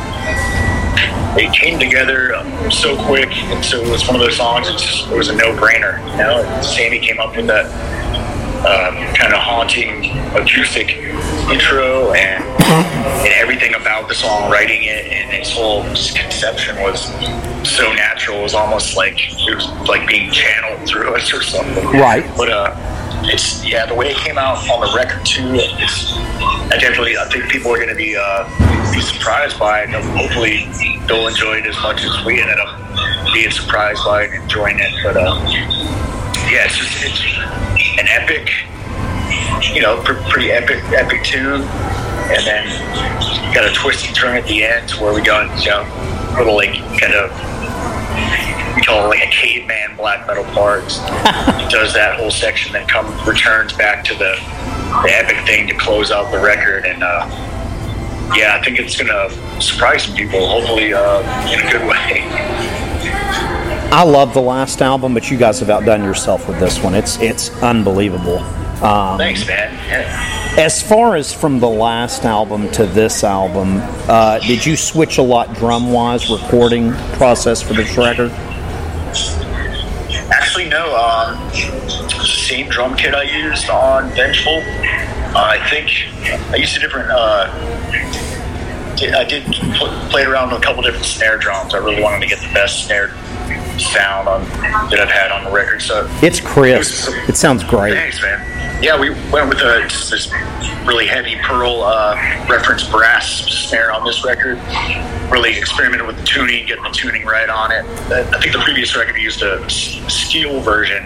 it 1.36 1.52
came 1.52 1.78
together 1.78 2.34
um, 2.34 2.70
so 2.70 2.96
quick, 3.06 3.30
and 3.30 3.64
so 3.64 3.80
it 3.80 3.88
was 3.88 4.06
one 4.06 4.16
of 4.16 4.22
those 4.22 4.36
songs. 4.36 4.68
It's 4.68 4.82
just, 4.82 5.08
it 5.08 5.16
was 5.16 5.28
a 5.28 5.36
no-brainer. 5.36 6.00
You 6.12 6.16
know, 6.16 6.42
And 6.42 6.64
Sammy 6.64 6.98
came 6.98 7.20
up 7.20 7.36
with 7.36 7.46
that 7.46 7.66
uh, 8.66 8.90
kind 9.14 9.32
of 9.32 9.38
haunting 9.38 10.10
acoustic 10.34 10.96
intro 11.48 12.12
and 12.12 12.42
and 13.22 13.32
everything 13.34 13.74
about 13.74 14.08
the 14.08 14.14
song, 14.14 14.50
writing 14.50 14.82
it, 14.82 15.06
and 15.06 15.32
its 15.32 15.52
whole 15.52 15.82
conception 15.84 16.76
was 16.82 17.04
so 17.68 17.92
natural. 17.92 18.38
It 18.40 18.42
was 18.42 18.54
almost 18.54 18.96
like 18.96 19.16
it 19.18 19.54
was 19.54 19.68
like 19.88 20.08
being 20.08 20.30
channeled 20.32 20.88
through 20.88 21.14
us 21.14 21.32
or 21.32 21.42
something. 21.42 21.86
Right. 21.86 22.24
But 22.36 22.50
uh, 22.50 22.74
it's 23.24 23.64
yeah, 23.64 23.86
the 23.86 23.94
way 23.94 24.10
it 24.10 24.16
came 24.16 24.38
out 24.38 24.58
on 24.68 24.80
the 24.80 24.96
record 24.96 25.24
too. 25.24 25.50
It's 25.54 26.12
I 26.72 26.78
definitely 26.78 27.16
I 27.16 27.28
think 27.28 27.48
people 27.50 27.70
are 27.72 27.76
going 27.76 27.88
to 27.88 27.94
be 27.94 28.16
uh, 28.18 28.44
be 28.92 29.00
surprised 29.00 29.58
by 29.58 29.82
it. 29.82 29.90
Hopefully, 29.90 30.68
they'll 31.06 31.28
enjoy 31.28 31.58
it 31.58 31.66
as 31.66 31.76
much 31.82 32.02
as 32.02 32.24
we 32.24 32.40
ended 32.40 32.58
up 32.58 32.78
being 33.32 33.50
surprised 33.50 34.04
by 34.04 34.24
it 34.24 34.32
and 34.32 34.42
enjoying 34.42 34.78
it. 34.78 34.92
But 35.02 35.16
uh, 35.16 35.40
yeah, 36.50 36.66
it's 36.66 36.76
just 36.78 37.04
it's 37.04 37.20
an 37.98 38.08
epic, 38.08 38.50
you 39.74 39.82
know, 39.82 40.02
pr- 40.02 40.22
pretty 40.30 40.50
epic, 40.50 40.82
epic 40.92 41.24
tune, 41.24 41.62
and 41.62 42.42
then 42.46 43.54
got 43.54 43.68
a 43.68 43.72
twisty 43.74 44.12
turn 44.12 44.36
at 44.36 44.46
the 44.46 44.64
end 44.64 44.90
where 44.92 45.12
we 45.12 45.22
go, 45.22 45.40
and 45.40 45.50
you 45.60 45.70
know, 45.70 45.84
little 46.38 46.56
like 46.56 46.74
kind 47.00 47.14
of 47.14 47.57
call 48.88 49.04
it 49.04 49.08
like 49.08 49.28
a 49.28 49.30
caveman 49.30 49.96
black 49.96 50.26
metal 50.26 50.44
part. 50.44 50.84
he 50.90 51.68
does 51.68 51.92
that 51.92 52.16
whole 52.18 52.30
section, 52.30 52.72
that 52.72 52.88
come 52.88 53.06
returns 53.28 53.72
back 53.74 54.02
to 54.04 54.14
the 54.14 54.34
the 55.02 55.12
epic 55.12 55.36
thing 55.46 55.66
to 55.68 55.74
close 55.74 56.10
out 56.10 56.32
the 56.32 56.38
record, 56.38 56.86
and 56.86 57.02
uh, 57.02 57.28
yeah, 58.34 58.56
I 58.58 58.64
think 58.64 58.78
it's 58.78 58.96
gonna 58.96 59.28
surprise 59.60 60.04
some 60.04 60.16
people. 60.16 60.48
Hopefully, 60.48 60.94
uh, 60.94 61.20
in 61.52 61.60
a 61.60 61.70
good 61.70 61.86
way. 61.86 62.24
I 63.90 64.02
love 64.02 64.32
the 64.34 64.40
last 64.40 64.80
album, 64.80 65.14
but 65.14 65.30
you 65.30 65.36
guys 65.36 65.60
have 65.60 65.70
outdone 65.70 66.02
yourself 66.02 66.48
with 66.48 66.58
this 66.58 66.82
one. 66.82 66.94
It's 66.94 67.20
it's 67.20 67.50
unbelievable. 67.62 68.38
Um, 68.82 69.18
Thanks, 69.18 69.46
man. 69.46 69.74
Yeah. 69.88 70.54
As 70.56 70.82
far 70.82 71.14
as 71.16 71.32
from 71.32 71.60
the 71.60 71.68
last 71.68 72.24
album 72.24 72.70
to 72.72 72.86
this 72.86 73.22
album, 73.22 73.80
uh, 74.08 74.38
did 74.40 74.64
you 74.64 74.76
switch 74.76 75.18
a 75.18 75.22
lot 75.22 75.54
drum 75.54 75.92
wise, 75.92 76.30
recording 76.30 76.92
process 77.14 77.60
for 77.60 77.74
this 77.74 77.96
record? 77.96 78.30
Actually, 80.58 80.70
no. 80.70 80.96
Um, 80.96 82.24
same 82.24 82.68
drum 82.68 82.96
kit 82.96 83.14
I 83.14 83.22
used 83.22 83.70
on 83.70 84.10
Vengeful. 84.10 84.58
Uh, 84.58 85.56
I 85.56 85.68
think 85.70 85.88
I 86.52 86.56
used 86.56 86.76
a 86.76 86.80
different. 86.80 87.10
Uh, 87.10 87.46
I 89.16 89.24
did 89.24 89.44
pl- 89.76 90.10
play 90.10 90.24
around 90.24 90.50
with 90.50 90.58
a 90.60 90.64
couple 90.64 90.82
different 90.82 91.04
snare 91.04 91.38
drums. 91.38 91.74
I 91.74 91.78
really 91.78 92.02
wanted 92.02 92.20
to 92.22 92.26
get 92.26 92.40
the 92.40 92.52
best 92.52 92.86
snare 92.86 93.10
sound 93.78 94.26
on 94.26 94.42
that 94.90 94.98
I've 94.98 95.08
had 95.08 95.30
on 95.30 95.44
the 95.44 95.52
record. 95.52 95.80
So 95.80 96.08
It's 96.22 96.40
crisp. 96.40 97.12
It 97.28 97.36
sounds 97.36 97.62
great. 97.62 97.94
Thanks, 97.94 98.20
man. 98.20 98.57
Yeah, 98.80 98.98
we 98.98 99.10
went 99.10 99.48
with 99.48 99.58
a, 99.58 99.82
this 100.08 100.32
really 100.86 101.08
heavy 101.08 101.34
Pearl 101.42 101.82
uh, 101.82 102.14
reference 102.48 102.88
brass 102.88 103.44
snare 103.66 103.90
on 103.90 104.04
this 104.04 104.24
record. 104.24 104.56
Really 105.32 105.58
experimented 105.58 106.06
with 106.06 106.16
the 106.16 106.24
tuning, 106.24 106.64
getting 106.64 106.84
the 106.84 106.90
tuning 106.90 107.26
right 107.26 107.48
on 107.48 107.72
it. 107.72 107.84
I 108.12 108.40
think 108.40 108.52
the 108.52 108.60
previous 108.60 108.96
record 108.96 109.16
used 109.16 109.42
a 109.42 109.68
steel 109.68 110.60
version 110.60 111.04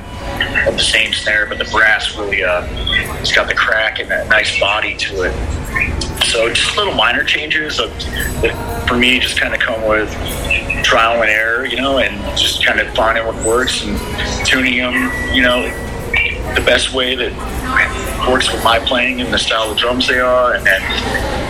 of 0.67 0.75
the 0.75 0.83
same 0.83 1.15
snare, 1.15 1.47
but 1.47 1.57
the 1.57 1.65
brass 1.65 2.15
really 2.19 2.45
uh, 2.45 2.67
it's 3.21 3.33
got 3.33 3.49
the 3.49 3.55
crack 3.55 4.01
and 4.01 4.13
a 4.13 4.29
nice 4.29 4.61
body 4.61 4.95
to 4.97 5.23
it. 5.23 6.25
So 6.25 6.53
just 6.53 6.77
little 6.77 6.95
minor 6.95 7.25
changes 7.25 7.81
of, 7.81 7.89
that 8.43 8.85
for 8.87 8.99
me 8.99 9.19
just 9.19 9.41
kind 9.41 9.55
of 9.55 9.61
come 9.61 9.81
with 9.89 10.11
trial 10.85 11.23
and 11.23 11.31
error, 11.31 11.65
you 11.65 11.79
know, 11.79 12.01
and 12.01 12.21
just 12.39 12.67
kind 12.67 12.81
of 12.81 12.95
finding 12.95 13.25
what 13.25 13.43
works 13.47 13.83
and 13.83 13.99
tuning 14.47 14.77
them, 14.77 15.11
you 15.35 15.41
know, 15.41 15.63
the 16.55 16.63
best 16.67 16.93
way 16.93 17.15
that 17.15 17.33
works 18.29 18.53
with 18.53 18.63
my 18.63 18.79
playing 18.79 19.21
and 19.21 19.33
the 19.33 19.39
style 19.39 19.71
of 19.71 19.79
drums 19.79 20.07
they 20.07 20.21
are. 20.21 20.55
And 20.55 20.65
then, 20.67 20.81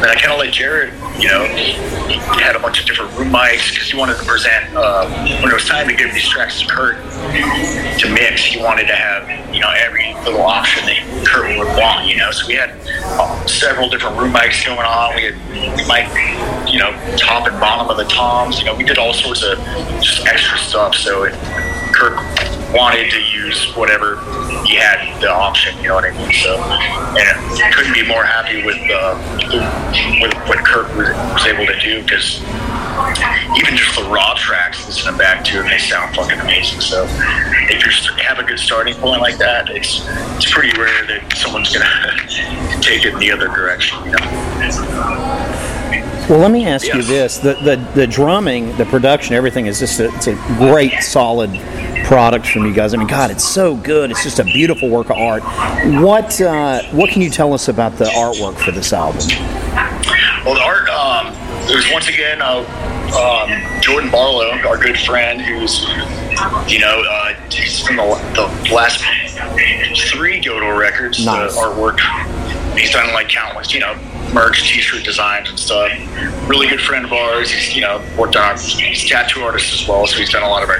then 0.00 0.08
I 0.08 0.14
kind 0.14 0.32
of 0.32 0.38
let 0.38 0.52
Jarrett, 0.52 0.92
you 1.20 1.28
know, 1.28 1.44
he 1.44 1.72
had 2.40 2.56
a 2.56 2.58
bunch 2.58 2.80
of 2.80 2.86
different 2.86 3.16
room 3.16 3.28
mics 3.28 3.72
because 3.72 3.90
he 3.90 3.96
wanted 3.96 4.16
to 4.18 4.24
present, 4.24 4.74
uh, 4.74 5.08
when 5.40 5.50
it 5.50 5.54
was 5.54 5.68
time 5.68 5.88
to 5.88 5.94
give 5.94 6.12
these 6.12 6.28
tracks 6.28 6.60
to 6.60 6.66
Kurt 6.66 6.96
to 7.98 8.08
mix, 8.12 8.44
he 8.44 8.62
wanted 8.62 8.86
to 8.86 8.94
have, 8.94 9.54
you 9.54 9.60
know, 9.60 9.70
every 9.76 10.14
little 10.24 10.42
option 10.42 10.86
that 10.86 11.26
Kurt 11.26 11.58
would 11.58 11.68
want, 11.76 12.06
you 12.08 12.16
know. 12.16 12.30
So 12.30 12.46
we 12.46 12.54
had 12.54 12.70
uh, 13.18 13.46
several 13.46 13.88
different 13.88 14.16
room 14.18 14.32
mics 14.32 14.64
going 14.64 14.78
on. 14.80 15.14
We 15.14 15.24
had, 15.24 15.76
we 15.76 15.86
might, 15.86 16.08
you 16.70 16.78
know, 16.78 16.90
top 17.16 17.46
and 17.46 17.58
bottom 17.60 17.90
of 17.90 17.96
the 17.96 18.04
toms, 18.12 18.58
you 18.58 18.64
know, 18.64 18.74
we 18.74 18.84
did 18.84 18.98
all 18.98 19.12
sorts 19.12 19.42
of 19.42 19.58
just 20.00 20.26
extra 20.26 20.58
stuff. 20.58 20.94
So 20.94 21.24
it, 21.24 21.34
Kurt 21.92 22.16
wanted 22.72 23.10
to 23.10 23.20
use 23.20 23.74
whatever 23.76 24.16
he 24.64 24.76
had 24.76 25.20
the 25.20 25.30
option, 25.30 25.76
you 25.78 25.88
know 25.88 25.94
what 25.96 26.04
I 26.04 26.12
mean? 26.16 26.32
So, 26.32 26.56
and 26.56 27.74
couldn't 27.74 27.94
be 27.94 28.06
more 28.06 28.24
happy 28.24 28.64
with, 28.64 28.80
uh, 28.90 29.18
with 30.20 30.34
what 30.48 30.58
Kurt 30.64 30.88
was, 30.96 31.08
was 31.08 31.46
able 31.46 31.66
to 31.66 31.78
do 31.80 32.02
because 32.02 32.40
even 33.56 33.76
just 33.76 33.96
the 33.96 34.08
raw 34.10 34.34
tracks, 34.34 34.86
listening 34.86 35.18
back 35.18 35.44
to 35.44 35.58
them, 35.58 35.68
they 35.68 35.78
sound 35.78 36.14
fucking 36.14 36.40
amazing. 36.40 36.80
So, 36.80 37.06
if 37.68 37.84
you 37.84 38.12
have 38.22 38.38
a 38.38 38.44
good 38.44 38.58
starting 38.58 38.94
point 38.94 39.20
like 39.20 39.38
that, 39.38 39.70
it's 39.70 40.06
it's 40.36 40.50
pretty 40.50 40.78
rare 40.78 41.06
that 41.06 41.36
someone's 41.36 41.72
gonna 41.72 41.86
take 42.80 43.04
it 43.04 43.14
in 43.14 43.18
the 43.18 43.30
other 43.30 43.48
direction, 43.48 44.02
you 44.04 44.12
know. 44.12 45.72
Well, 46.28 46.38
let 46.38 46.50
me 46.50 46.66
ask 46.66 46.86
you 46.86 47.02
this: 47.02 47.38
the, 47.38 47.54
the 47.54 47.76
the 47.94 48.06
drumming, 48.06 48.76
the 48.76 48.84
production, 48.86 49.34
everything 49.34 49.66
is 49.66 49.78
just 49.80 50.00
a, 50.00 50.14
it's 50.14 50.28
a 50.28 50.34
great, 50.56 51.02
solid 51.02 51.50
product 52.12 52.46
from 52.46 52.66
you 52.66 52.74
guys. 52.74 52.92
I 52.92 52.98
mean, 52.98 53.06
God, 53.06 53.30
it's 53.30 53.48
so 53.48 53.74
good. 53.74 54.10
It's 54.10 54.22
just 54.22 54.38
a 54.38 54.44
beautiful 54.44 54.90
work 54.90 55.06
of 55.08 55.16
art. 55.16 55.42
What 56.02 56.38
uh, 56.42 56.82
what 56.90 57.08
can 57.08 57.22
you 57.22 57.30
tell 57.30 57.54
us 57.54 57.68
about 57.68 57.96
the 57.96 58.04
artwork 58.04 58.58
for 58.58 58.70
this 58.70 58.92
album? 58.92 59.22
Well, 60.44 60.54
the 60.54 60.60
art, 60.60 60.90
um, 60.90 61.32
there's 61.66 61.90
once 61.90 62.08
again 62.08 62.42
uh, 62.42 62.58
um, 63.16 63.80
Jordan 63.80 64.10
Barlow, 64.10 64.50
our 64.68 64.76
good 64.76 64.98
friend, 64.98 65.40
who's, 65.40 65.84
you 66.70 66.80
know, 66.80 67.02
uh, 67.08 67.32
he's 67.50 67.80
from 67.80 67.96
the, 67.96 68.04
the 68.34 68.74
last 68.74 69.02
three 70.10 70.38
Goat 70.38 70.62
Whore 70.62 70.78
records, 70.78 71.24
Nice. 71.24 71.54
the 71.54 71.60
artwork. 71.62 71.98
He's 72.78 72.90
done 72.90 73.10
like 73.14 73.30
countless, 73.30 73.72
you 73.72 73.80
know, 73.80 73.94
merch, 74.32 74.62
t-shirt 74.68 75.04
designs 75.04 75.48
and 75.50 75.58
stuff. 75.58 75.90
Really 76.48 76.66
good 76.68 76.80
friend 76.80 77.04
of 77.04 77.12
ours. 77.12 77.50
He's, 77.50 77.74
you 77.74 77.82
know, 77.82 78.02
worked 78.18 78.36
on, 78.36 78.56
he's 78.58 79.04
a 79.04 79.08
tattoo 79.08 79.42
artist 79.42 79.72
as 79.72 79.86
well, 79.88 80.06
so 80.06 80.16
he's 80.18 80.30
done 80.30 80.42
a 80.42 80.48
lot 80.48 80.62
of 80.62 80.68
our 80.68 80.78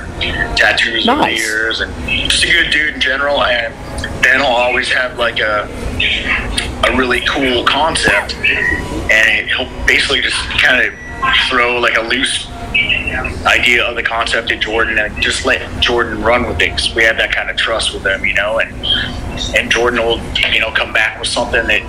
tattoos 0.56 1.06
over 1.08 1.22
the 1.22 1.32
years. 1.36 1.80
And 1.80 1.92
just 2.30 2.44
a 2.44 2.46
good 2.52 2.70
dude 2.70 2.94
in 2.94 3.00
general. 3.00 3.42
And 3.42 3.74
Ben 4.22 4.40
will 4.40 4.46
always 4.46 4.90
have 4.92 5.18
like 5.18 5.38
a, 5.40 5.68
a 6.88 6.96
really 6.96 7.20
cool 7.28 7.64
concept, 7.64 8.34
and 8.34 9.48
he'll 9.48 9.68
basically 9.86 10.20
just 10.22 10.36
kind 10.60 10.86
of 10.86 10.94
throw 11.48 11.78
like 11.78 11.96
a 11.96 12.02
loose 12.02 12.48
idea 13.46 13.84
of 13.84 13.96
the 13.96 14.02
concept 14.02 14.48
to 14.48 14.56
Jordan 14.56 14.98
and 14.98 15.20
just 15.22 15.44
let 15.44 15.80
Jordan 15.82 16.22
run 16.22 16.46
with 16.48 16.60
it. 16.62 16.70
'cause 16.70 16.94
we 16.94 17.02
have 17.04 17.16
that 17.18 17.32
kind 17.34 17.50
of 17.50 17.56
trust 17.56 17.92
with 17.92 18.04
him, 18.06 18.24
you 18.24 18.34
know, 18.34 18.58
and 18.58 18.72
and 19.56 19.70
Jordan 19.70 20.00
will 20.00 20.20
you 20.52 20.60
know 20.60 20.70
come 20.72 20.92
back 20.92 21.18
with 21.18 21.28
something 21.28 21.66
that 21.66 21.82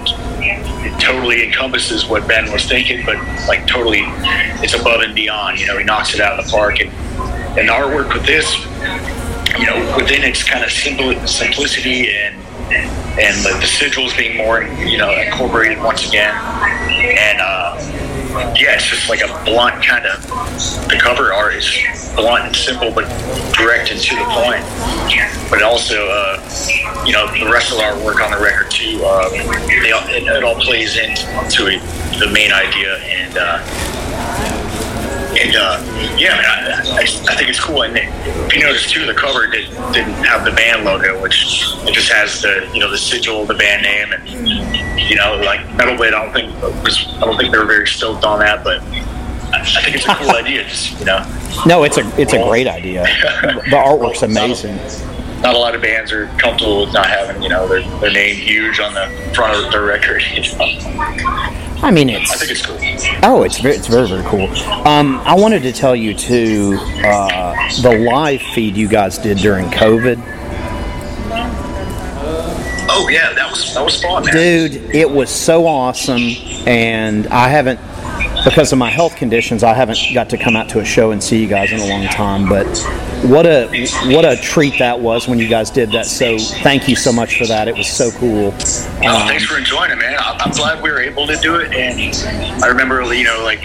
totally 1.00 1.44
encompasses 1.44 2.08
what 2.08 2.28
Ben 2.28 2.52
was 2.52 2.66
thinking, 2.66 3.06
but 3.06 3.18
like 3.48 3.66
totally 3.68 4.04
it's 4.64 4.74
above 4.74 5.02
and 5.02 5.16
beyond. 5.16 5.60
You 5.60 5.68
know, 5.68 5.78
he 5.78 5.84
knocks 5.84 6.14
it 6.14 6.22
out 6.22 6.40
of 6.40 6.46
the 6.46 6.52
park, 6.52 6.80
and 6.80 6.90
and 7.58 7.70
the 7.70 7.74
artwork 7.74 8.14
with 8.14 8.26
this, 8.26 8.56
you 9.60 9.66
know, 9.66 9.96
within 9.96 10.24
its 10.24 10.44
kind 10.44 10.64
of 10.64 10.72
simple 10.72 11.16
simplicity 11.28 12.14
and 12.16 12.36
and 13.20 13.46
the, 13.46 13.50
the 13.60 13.68
sigils 13.68 14.18
being 14.18 14.38
more, 14.38 14.64
you 14.64 14.98
know, 14.98 15.12
incorporated 15.14 15.78
once 15.80 16.08
again. 16.08 16.34
And 16.90 17.40
uh, 17.40 17.78
yeah, 18.34 18.76
it's 18.76 18.86
just 18.86 19.10
like 19.10 19.22
a 19.22 19.28
blunt 19.46 19.86
kind 19.86 20.06
of. 20.06 20.22
The 20.90 20.98
cover 21.02 21.34
art 21.34 21.54
is 21.56 21.70
blunt 22.16 22.46
and 22.46 22.56
simple, 22.56 22.92
but 22.92 23.06
direct 23.54 23.92
and 23.92 24.00
to 24.00 24.16
the 24.16 24.26
point. 24.34 24.64
But 25.50 25.62
also, 25.62 26.08
uh, 26.10 26.42
you 27.06 27.14
know, 27.14 27.28
the 27.38 27.50
rest 27.52 27.72
of 27.72 27.80
our 27.80 27.98
work 28.04 28.22
on 28.22 28.32
the 28.32 28.38
record 28.38 28.72
too. 28.72 29.02
Uh, 29.04 29.30
it, 29.32 30.24
it 30.24 30.44
all 30.44 30.56
plays 30.56 30.98
into 30.98 31.68
it, 31.68 31.82
the 32.20 32.30
main 32.32 32.52
idea, 32.52 32.98
and 32.98 33.38
uh, 33.38 33.93
and 35.38 35.56
uh, 35.56 35.80
yeah, 36.18 36.42
I, 36.46 37.00
I, 37.00 37.02
I 37.02 37.36
think 37.36 37.50
it's 37.50 37.60
cool. 37.60 37.84
And 37.84 37.98
if 37.98 38.56
you 38.56 38.62
notice 38.62 38.90
too, 38.92 39.06
the 39.06 39.14
cover 39.14 39.48
did, 39.48 39.70
didn't 39.92 40.14
have 40.26 40.46
the 40.46 40.52
band 40.52 40.86
logo, 40.86 41.22
which 41.22 41.64
it 41.88 41.94
just 41.94 42.12
has 42.12 42.42
the 42.42 42.70
you 42.74 42.80
know 42.80 42.90
the 42.90 42.98
sigil, 42.98 43.46
the 43.46 43.54
band 43.54 43.84
name, 43.84 44.14
and 44.14 45.00
you 45.10 45.16
know 45.16 45.42
like 45.44 45.62
Metal 45.76 45.96
Blade. 45.96 46.14
I 46.14 46.24
don't 46.24 46.34
think 46.34 46.84
was 46.84 47.08
I 47.18 47.22
don't 47.22 47.38
think 47.38 47.52
they 47.52 47.58
were 47.58 47.66
very 47.66 47.88
stoked 47.88 48.24
on 48.24 48.40
that, 48.40 48.64
but 48.64 48.82
I, 49.54 49.64
think 49.84 49.96
it's 49.96 50.08
a 50.08 50.16
cool 50.16 50.32
idea. 50.32 50.64
Just 50.64 51.00
you 51.00 51.06
know, 51.06 51.26
No, 51.66 51.84
it's 51.84 51.98
a 51.98 52.22
it's 52.22 52.34
a 52.34 52.44
great 52.44 52.68
idea. 52.68 53.06
The 53.44 53.78
artwork's 53.78 54.24
amazing. 54.24 54.76
not 55.42 55.56
a 55.56 55.58
lot 55.58 55.76
of 55.76 55.82
bands 55.82 56.12
are 56.12 56.28
comfortable 56.38 56.86
with 56.86 56.94
not 56.94 57.08
having 57.08 57.42
you 57.42 57.50
know 57.50 57.68
their, 57.68 57.82
their 58.00 58.12
name 58.12 58.36
huge 58.36 58.80
on 58.80 58.94
the 58.94 59.08
front 59.34 59.64
of 59.64 59.72
their 59.72 59.84
record. 59.84 60.22
You 60.34 60.42
know? 60.58 61.73
I 61.84 61.92
mean, 61.92 62.10
I 62.10 62.24
think 62.24 62.50
it's 62.50 62.66
it's 62.66 63.08
cool. 63.08 63.20
oh, 63.24 63.44
it's 63.44 63.60
very, 63.60 63.76
it's 63.76 63.88
very 63.88 64.08
very 64.08 64.24
cool. 64.24 64.48
Um, 64.88 65.20
I 65.26 65.36
wanted 65.36 65.64
to 65.64 65.74
tell 65.74 65.96
you 65.96 66.14
too 66.14 66.78
uh, 67.04 67.54
the 67.82 68.10
live 68.10 68.42
feed 68.42 68.78
you 68.78 68.88
guys 68.88 69.18
did 69.18 69.38
during 69.38 69.66
COVID. 69.70 70.18
Oh 72.90 73.10
yeah, 73.10 73.34
that 73.34 73.50
was 73.50 73.74
that 73.74 73.84
was 73.84 74.02
fun, 74.02 74.24
man. 74.24 74.34
Dude, 74.34 74.76
it 74.96 75.10
was 75.10 75.30
so 75.30 75.68
awesome, 75.68 76.22
and 76.66 77.28
I 77.28 77.50
haven't, 77.50 77.80
because 78.44 78.72
of 78.72 78.78
my 78.80 78.90
health 78.90 79.16
conditions, 79.16 79.64
I 79.64 79.74
haven't 79.74 79.98
got 80.14 80.30
to 80.32 80.38
come 80.38 80.56
out 80.56 80.70
to 80.70 80.80
a 80.80 80.86
show 80.86 81.12
and 81.12 81.24
see 81.24 81.42
you 81.42 81.48
guys 81.48 81.72
in 81.72 81.80
a 81.80 81.86
long 81.88 82.06
time. 82.08 82.48
But 82.48 82.66
what 83.24 83.46
a 83.46 83.68
what 84.14 84.26
a 84.26 84.36
treat 84.36 84.78
that 84.80 85.00
was 85.00 85.28
when 85.28 85.40
you 85.40 85.48
guys 85.48 85.70
did 85.70 85.92
that. 85.92 86.06
So 86.06 86.38
thank 86.38 86.88
you 86.90 86.96
so 86.96 87.12
much 87.14 87.38
for 87.38 87.46
that. 87.48 87.68
It 87.68 87.76
was 87.76 87.88
so 87.88 88.12
cool. 88.12 88.54
Oh, 88.54 89.22
Um, 89.22 89.28
thanks 89.28 89.46
for 89.46 89.58
enjoying 89.58 89.92
it, 89.92 89.98
man. 89.98 90.18
I'm 90.20 90.40
I'm 90.42 90.52
glad 90.52 90.82
we 90.84 90.92
were 90.92 91.00
able 91.00 91.26
to 91.28 91.38
do 91.38 91.56
it. 91.56 91.74
And 91.74 92.64
I 92.64 92.68
remember, 92.68 93.02
you 93.14 93.24
know, 93.24 93.42
like 93.44 93.62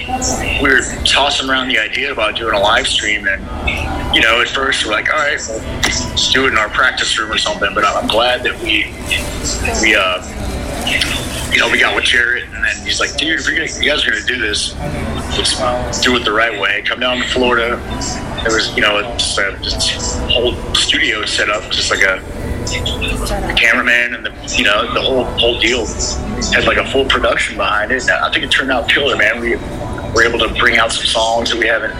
we 0.62 0.68
were 0.68 0.82
tossing 1.04 1.48
around 1.50 1.68
the 1.68 1.78
idea 1.78 2.12
about 2.12 2.36
doing 2.36 2.54
a 2.54 2.60
live 2.60 2.86
stream, 2.86 3.26
and 3.26 4.14
you 4.14 4.22
know, 4.22 4.40
at 4.40 4.48
first 4.48 4.84
we're 4.86 4.92
like, 4.92 5.12
all 5.12 5.18
right, 5.18 5.40
well, 5.48 5.58
let's 5.82 6.32
do 6.32 6.46
it 6.46 6.52
in 6.52 6.58
our 6.58 6.68
practice 6.68 7.18
room 7.18 7.30
or 7.30 7.38
something. 7.38 7.70
But 7.74 7.84
I'm 7.84 8.06
glad 8.08 8.42
that 8.44 8.54
we 8.62 8.94
we 9.82 9.94
uh 9.96 10.22
you 11.52 11.58
know 11.58 11.70
we 11.70 11.78
got 11.78 11.94
with 11.94 12.04
Jarrett, 12.04 12.44
and 12.44 12.64
then 12.64 12.86
he's 12.86 13.00
like, 13.00 13.16
dude, 13.16 13.40
if 13.40 13.46
you're 13.46 13.56
gonna, 13.56 13.80
you 13.80 13.88
guys 13.88 14.06
are 14.06 14.10
gonna 14.10 14.24
do 14.24 14.38
this, 14.38 14.76
let's 14.78 16.00
do 16.00 16.16
it 16.16 16.24
the 16.24 16.32
right 16.32 16.58
way. 16.60 16.82
Come 16.82 17.00
down 17.00 17.18
to 17.18 17.24
Florida. 17.28 17.76
There 18.44 18.54
was, 18.54 18.74
you 18.74 18.82
know, 18.82 19.02
just 19.16 19.38
a, 19.38 19.58
just 19.60 20.18
a 20.18 20.28
whole 20.28 20.54
studio 20.74 21.24
set 21.24 21.50
up, 21.50 21.70
just 21.70 21.90
like 21.90 22.02
a 22.02 22.22
the 22.68 23.56
cameraman 23.58 24.14
and 24.14 24.26
the 24.26 24.54
you 24.56 24.64
know 24.64 24.92
the 24.92 25.00
whole 25.00 25.24
whole 25.24 25.58
deal 25.58 25.86
had 26.52 26.64
like 26.66 26.76
a 26.76 26.86
full 26.90 27.04
production 27.06 27.56
behind 27.56 27.90
it. 27.92 28.02
And 28.02 28.10
I 28.10 28.30
think 28.30 28.44
it 28.44 28.50
turned 28.50 28.70
out 28.70 28.88
killer, 28.88 29.16
man. 29.16 29.40
We 29.40 29.56
were 30.14 30.22
able 30.22 30.38
to 30.40 30.48
bring 30.54 30.78
out 30.78 30.92
some 30.92 31.06
songs 31.06 31.50
that 31.50 31.58
we 31.58 31.66
haven't 31.66 31.94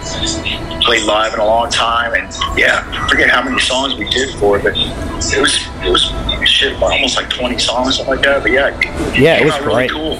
played 0.83 1.03
live 1.03 1.33
in 1.33 1.39
a 1.39 1.45
long 1.45 1.69
time, 1.69 2.13
and 2.13 2.31
yeah, 2.57 3.07
forget 3.07 3.29
how 3.29 3.43
many 3.43 3.59
songs 3.59 3.95
we 3.95 4.09
did 4.09 4.33
for 4.39 4.57
it, 4.57 4.63
but 4.63 4.73
it 4.77 5.41
was 5.41 5.67
it 5.83 5.89
was 5.89 6.11
shit, 6.49 6.81
almost 6.81 7.15
like 7.17 7.29
twenty 7.29 7.57
songs, 7.57 7.97
something 7.97 8.15
like 8.15 8.23
that. 8.25 8.41
But 8.43 8.51
yeah, 8.51 8.69
Yeah, 9.13 9.37
it 9.37 9.45
was 9.45 9.53
out 9.53 9.65
really 9.65 9.87
cool. 9.89 10.15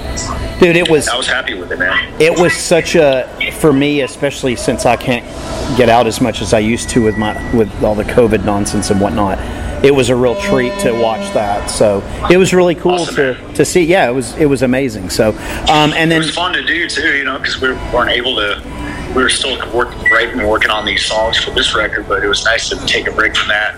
Dude, 0.59 0.75
it 0.75 0.89
was 0.89 1.07
I 1.07 1.15
was 1.15 1.27
happy 1.27 1.53
with 1.57 1.71
it, 1.71 1.79
man. 1.79 2.13
it 2.21 2.37
was 2.37 2.53
such 2.53 2.95
a 2.95 3.27
for 3.59 3.71
me, 3.73 4.01
especially 4.01 4.55
since 4.55 4.85
I 4.85 4.95
can't 4.95 5.25
get 5.77 5.89
out 5.89 6.07
as 6.07 6.19
much 6.21 6.41
as 6.41 6.53
I 6.53 6.59
used 6.59 6.89
to 6.91 7.03
with 7.03 7.17
my 7.17 7.33
with 7.55 7.71
all 7.83 7.95
the 7.95 8.03
COVID 8.03 8.43
nonsense 8.45 8.89
and 8.89 8.99
whatnot. 9.01 9.39
It 9.83 9.95
was 9.95 10.09
a 10.09 10.15
real 10.17 10.35
treat 10.41 10.77
to 10.79 10.91
watch 10.91 11.33
that. 11.33 11.69
So 11.69 12.03
it 12.29 12.35
was 12.35 12.53
really 12.53 12.75
cool 12.75 12.95
Awesome, 12.95 13.15
to, 13.15 13.33
man. 13.35 13.53
to 13.53 13.63
see. 13.63 13.85
Yeah, 13.85 14.09
it 14.09 14.13
was 14.13 14.35
it 14.35 14.45
was 14.47 14.61
amazing. 14.61 15.09
So 15.09 15.29
um, 15.29 15.93
and 15.93 16.11
It 16.11 16.15
then 16.15 16.19
was 16.19 16.31
fun 16.35 16.51
to 16.51 16.61
do 16.65 16.89
too, 16.89 17.15
you 17.15 17.23
know, 17.23 17.37
because 17.37 17.61
we 17.61 17.69
weren't 17.93 18.09
able 18.11 18.35
to. 18.35 18.61
We 19.15 19.23
were 19.23 19.29
still 19.29 19.57
working, 19.73 19.97
writing 20.11 20.39
and 20.39 20.47
working 20.47 20.69
on 20.69 20.85
these 20.85 21.03
songs 21.05 21.37
for 21.37 21.49
this 21.51 21.73
record, 21.75 22.07
but 22.07 22.23
it 22.23 22.27
was 22.27 22.43
nice 22.45 22.69
to 22.69 22.75
take 22.85 23.07
a 23.07 23.11
break 23.11 23.35
from 23.35 23.47
that. 23.47 23.75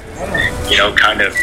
You 0.70 0.78
know, 0.78 0.94
kind 0.94 1.22
of 1.22 1.34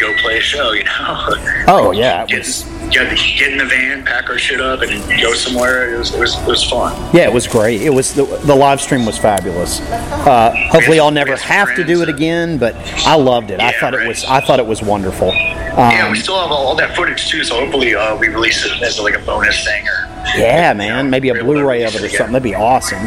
go 0.00 0.14
play 0.18 0.38
a 0.38 0.40
show. 0.40 0.72
You 0.72 0.84
know. 0.84 0.90
oh 1.68 1.92
yeah, 1.92 2.22
it 2.24 2.28
Get, 2.28 2.38
was 2.38 2.62
get, 2.90 3.16
get 3.38 3.52
in 3.52 3.58
the 3.58 3.64
van, 3.66 4.04
pack 4.04 4.28
our 4.30 4.38
shit 4.38 4.60
up, 4.60 4.80
and 4.82 4.90
go 5.20 5.34
somewhere. 5.34 5.94
It 5.94 5.98
was 5.98 6.14
it 6.14 6.20
was, 6.20 6.38
it 6.38 6.46
was 6.46 6.64
fun. 6.68 6.94
yeah, 7.14 7.22
it 7.24 7.32
was 7.32 7.46
great. 7.46 7.82
It 7.82 7.90
was 7.90 8.14
the, 8.14 8.24
the 8.24 8.54
live 8.54 8.80
stream 8.80 9.04
was 9.06 9.18
fabulous. 9.18 9.80
Uh, 9.80 10.52
hopefully, 10.70 11.00
I'll 11.00 11.10
never 11.10 11.36
have 11.36 11.74
to 11.76 11.84
do 11.84 12.02
it 12.02 12.08
again, 12.08 12.58
but 12.58 12.74
I 13.06 13.14
loved 13.16 13.50
it. 13.50 13.60
I 13.60 13.70
Yeah, 13.70 13.80
thought 13.80 13.94
it 13.94 14.06
was 14.06 14.24
I 14.24 14.40
thought 14.40 14.58
it 14.58 14.66
was 14.66 14.82
wonderful. 14.82 15.28
yeah, 15.28 16.04
Um, 16.06 16.12
we 16.12 16.18
still 16.18 16.38
have 16.40 16.50
all, 16.50 16.68
all 16.68 16.74
that 16.76 16.94
footage 16.96 17.28
too, 17.28 17.44
so 17.44 17.56
hopefully 17.60 17.94
uh, 17.94 18.16
we 18.16 18.28
release 18.28 18.64
it 18.64 18.82
as 18.82 18.98
like 19.00 19.14
a 19.14 19.20
bonus 19.20 19.64
thing 19.64 19.86
or. 19.88 20.04
Yeah, 20.36 20.74
man. 20.74 21.08
Maybe 21.08 21.30
a 21.30 21.32
We're 21.32 21.38
able 21.40 21.52
to 21.54 21.60
Blu-ray 21.60 21.82
of 21.84 21.94
it 21.94 22.02
or 22.02 22.08
something. 22.10 22.32
That'd 22.34 22.42
be 22.42 22.54
awesome. 22.54 22.98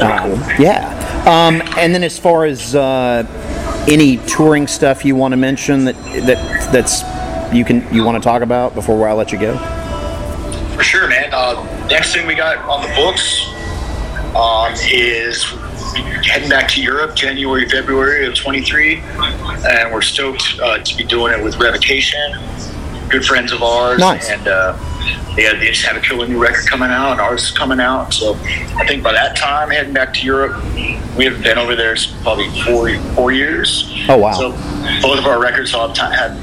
Um, 0.00 0.40
yeah. 0.58 0.94
Um, 1.26 1.60
and 1.76 1.92
then 1.92 2.04
as 2.04 2.16
far 2.16 2.44
as 2.44 2.76
uh, 2.76 3.24
any 3.88 4.18
touring 4.18 4.66
stuff 4.66 5.04
you 5.04 5.16
want 5.16 5.32
to 5.32 5.36
mention 5.36 5.84
that 5.84 5.96
that 6.26 6.72
that's 6.72 7.02
you 7.54 7.64
can 7.64 7.86
you 7.92 8.04
want 8.04 8.22
to 8.22 8.26
talk 8.26 8.42
about 8.42 8.74
before 8.74 9.08
I 9.08 9.12
let 9.12 9.32
you 9.32 9.38
go? 9.38 9.56
For 10.76 10.82
sure, 10.82 11.08
man. 11.08 11.30
Uh, 11.32 11.86
next 11.88 12.12
thing 12.12 12.26
we 12.26 12.34
got 12.34 12.58
on 12.68 12.82
the 12.82 12.94
books 12.94 13.48
um, 14.36 14.72
is 14.90 15.44
heading 16.26 16.48
back 16.48 16.68
to 16.68 16.82
Europe 16.82 17.16
January, 17.16 17.68
February 17.68 18.26
of 18.26 18.34
23. 18.34 19.00
And 19.00 19.92
we're 19.92 20.02
stoked 20.02 20.58
uh, 20.62 20.78
to 20.78 20.96
be 20.96 21.04
doing 21.04 21.32
it 21.32 21.42
with 21.42 21.56
Revocation, 21.56 22.38
good 23.08 23.24
friends 23.24 23.52
of 23.52 23.62
ours. 23.62 23.98
Nice. 23.98 24.28
And 24.28 24.46
uh, 24.46 24.76
yeah, 25.36 25.54
they 25.54 25.68
just 25.68 25.84
have 25.86 25.96
a 25.96 26.00
killer 26.00 26.26
new 26.26 26.40
record 26.42 26.66
coming 26.66 26.90
out, 26.90 27.12
and 27.12 27.20
ours 27.20 27.44
is 27.44 27.50
coming 27.50 27.80
out. 27.80 28.12
So 28.12 28.34
I 28.76 28.84
think 28.86 29.02
by 29.02 29.12
that 29.12 29.36
time, 29.36 29.70
heading 29.70 29.92
back 29.92 30.12
to 30.14 30.24
Europe, 30.24 30.62
we 31.16 31.24
haven't 31.24 31.42
been 31.42 31.58
over 31.58 31.76
there 31.76 31.96
probably 32.22 32.48
four 32.62 32.90
four 33.14 33.32
years. 33.32 33.92
Oh, 34.08 34.18
wow. 34.18 34.32
So 34.32 34.50
both 35.00 35.18
of 35.18 35.26
our 35.26 35.40
records 35.40 35.72
will 35.72 35.88
have, 35.88 35.96
time, 35.96 36.12
have, 36.12 36.36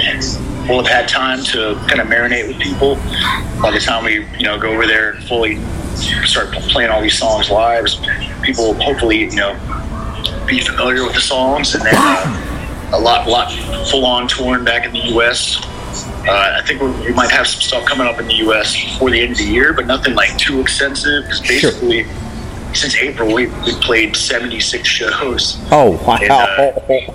have 0.00 0.68
will 0.68 0.82
have 0.82 0.86
had 0.86 1.08
time 1.08 1.42
to 1.44 1.74
kind 1.88 2.00
of 2.00 2.08
marinate 2.08 2.48
with 2.48 2.58
people. 2.60 2.96
By 3.62 3.70
the 3.70 3.80
time 3.80 4.04
we 4.04 4.26
you 4.36 4.44
know 4.44 4.58
go 4.58 4.70
over 4.70 4.86
there 4.86 5.12
and 5.12 5.24
fully 5.24 5.58
start 6.24 6.52
playing 6.52 6.90
all 6.90 7.00
these 7.00 7.18
songs 7.18 7.50
live, 7.50 7.86
people 8.42 8.68
will 8.68 8.82
hopefully 8.82 9.24
you 9.24 9.36
know 9.36 9.54
be 10.46 10.60
familiar 10.60 11.04
with 11.04 11.14
the 11.14 11.20
songs, 11.20 11.74
and 11.74 11.84
then 11.84 11.94
uh, 11.96 12.90
a 12.94 12.98
lot 12.98 13.28
lot 13.28 13.52
full 13.88 14.04
on 14.04 14.28
touring 14.28 14.64
back 14.64 14.84
in 14.84 14.92
the 14.92 15.06
U.S. 15.14 15.60
Uh, 16.28 16.58
I 16.60 16.66
think 16.66 16.80
we, 16.82 16.88
we 17.06 17.12
might 17.12 17.30
have 17.30 17.46
some 17.46 17.60
stuff 17.60 17.84
coming 17.86 18.06
up 18.06 18.18
in 18.20 18.26
the 18.26 18.34
U.S. 18.36 18.74
before 18.74 19.10
the 19.10 19.20
end 19.20 19.32
of 19.32 19.38
the 19.38 19.44
year, 19.44 19.72
but 19.72 19.86
nothing 19.86 20.14
like 20.14 20.36
too 20.38 20.60
extensive. 20.60 21.24
Because 21.24 21.38
Sure. 21.44 21.70
basically, 21.72 22.06
since 22.74 22.94
April, 22.96 23.32
we 23.34 23.46
we 23.46 23.72
played 23.80 24.14
76 24.14 24.86
shows 24.86 25.56
Oh 25.72 25.92
wow! 26.06 26.16
in, 26.16 26.30
uh, 26.30 26.72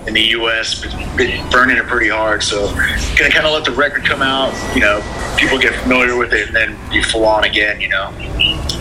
in 0.08 0.14
the 0.14 0.22
U.S. 0.38 0.80
Been 0.80 1.16
been 1.16 1.50
burning 1.50 1.76
it 1.76 1.86
pretty 1.86 2.08
hard. 2.10 2.42
So 2.42 2.66
gonna 2.74 3.30
kind 3.30 3.46
of 3.46 3.52
let 3.52 3.64
the 3.64 3.70
record 3.70 4.04
come 4.04 4.20
out. 4.20 4.52
You 4.74 4.80
know, 4.80 5.00
people 5.38 5.58
get 5.58 5.74
familiar 5.82 6.16
with 6.16 6.32
it, 6.32 6.48
and 6.48 6.56
then 6.56 6.76
be 6.90 7.00
full 7.02 7.24
on 7.24 7.44
again. 7.44 7.80
You 7.80 7.88
know, 7.90 8.10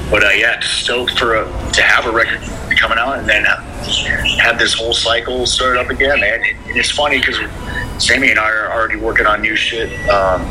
but 0.09 0.23
uh, 0.23 0.29
yeah, 0.29 0.59
stoked 0.61 1.17
for 1.19 1.35
a, 1.35 1.45
to 1.73 1.81
have 1.83 2.05
a 2.07 2.11
record 2.11 2.41
coming 2.79 2.97
out, 2.97 3.19
and 3.19 3.29
then 3.29 3.45
have 4.39 4.57
this 4.57 4.73
whole 4.73 4.93
cycle 4.93 5.45
start 5.45 5.77
up 5.77 5.89
again, 5.91 6.19
man. 6.19 6.41
And, 6.43 6.69
and 6.69 6.77
it's 6.77 6.89
funny 6.91 7.19
because 7.19 7.37
Sammy 7.99 8.31
and 8.31 8.39
I 8.39 8.49
are 8.49 8.71
already 8.71 8.95
working 8.95 9.25
on 9.25 9.41
new 9.41 9.55
shit. 9.55 9.91
Um, 10.09 10.41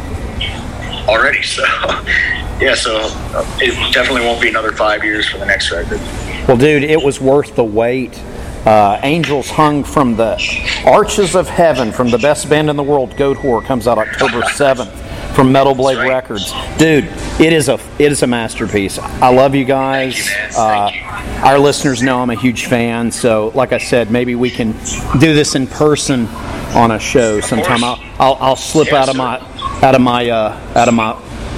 Already, 1.09 1.43
so 1.43 1.63
yeah, 2.61 2.75
so 2.75 3.01
uh, 3.35 3.59
it 3.61 3.93
definitely 3.93 4.23
won't 4.23 4.41
be 4.41 4.49
another 4.49 4.73
five 4.73 5.03
years 5.03 5.29
for 5.29 5.39
the 5.39 5.47
next 5.47 5.73
record. 5.73 6.01
Well, 6.47 6.57
dude, 6.57 6.85
it 6.85 7.03
was 7.03 7.21
worth 7.21 7.57
the 7.57 7.65
wait. 7.65 8.17
Uh, 8.65 9.01
Angels 9.03 9.51
Hung 9.51 9.83
from 9.83 10.17
the 10.17 10.41
Arches 10.87 11.35
of 11.35 11.49
Heaven 11.49 11.91
from 11.91 12.11
the 12.11 12.19
best 12.19 12.49
band 12.49 12.71
in 12.71 12.77
the 12.77 12.83
world, 12.83 13.17
Goat 13.17 13.37
Whore, 13.39 13.65
comes 13.65 13.89
out 13.89 13.99
October 13.99 14.43
7th 14.43 15.12
from 15.35 15.53
Metal 15.53 15.75
Blade 15.75 15.99
right. 15.99 16.09
Records. 16.09 16.53
Dude, 16.79 17.05
it 17.41 17.53
is 17.53 17.69
a 17.69 17.75
it 17.99 18.13
is 18.13 18.23
a 18.23 18.27
masterpiece. 18.27 18.99
I 18.99 19.33
love 19.33 19.55
you 19.55 19.65
guys. 19.65 20.29
You. 20.31 20.35
Uh, 20.59 20.91
our 21.43 21.59
listeners 21.59 22.03
know 22.03 22.21
I'm 22.21 22.31
a 22.31 22.35
huge 22.35 22.67
fan, 22.67 23.11
so 23.11 23.51
like 23.55 23.73
I 23.73 23.79
said, 23.79 24.11
maybe 24.11 24.35
we 24.35 24.51
can 24.51 24.73
do 25.19 25.35
this 25.35 25.55
in 25.55 25.67
person 25.67 26.27
on 26.75 26.91
a 26.93 26.99
show 26.99 27.41
sometime. 27.41 27.83
I'll. 27.85 27.99
I'll, 28.19 28.37
I'll 28.41 28.57
slip 28.57 28.89
Yes, 28.89 28.95
out 28.95 29.09
of 29.09 29.17
sir. 29.17 29.19
my 29.19 29.87
out 29.87 29.95
of 29.95 30.01
my 30.01 30.29
uh, 30.31 30.73
out 30.77 30.89
of 30.89 30.95
my 30.95 31.13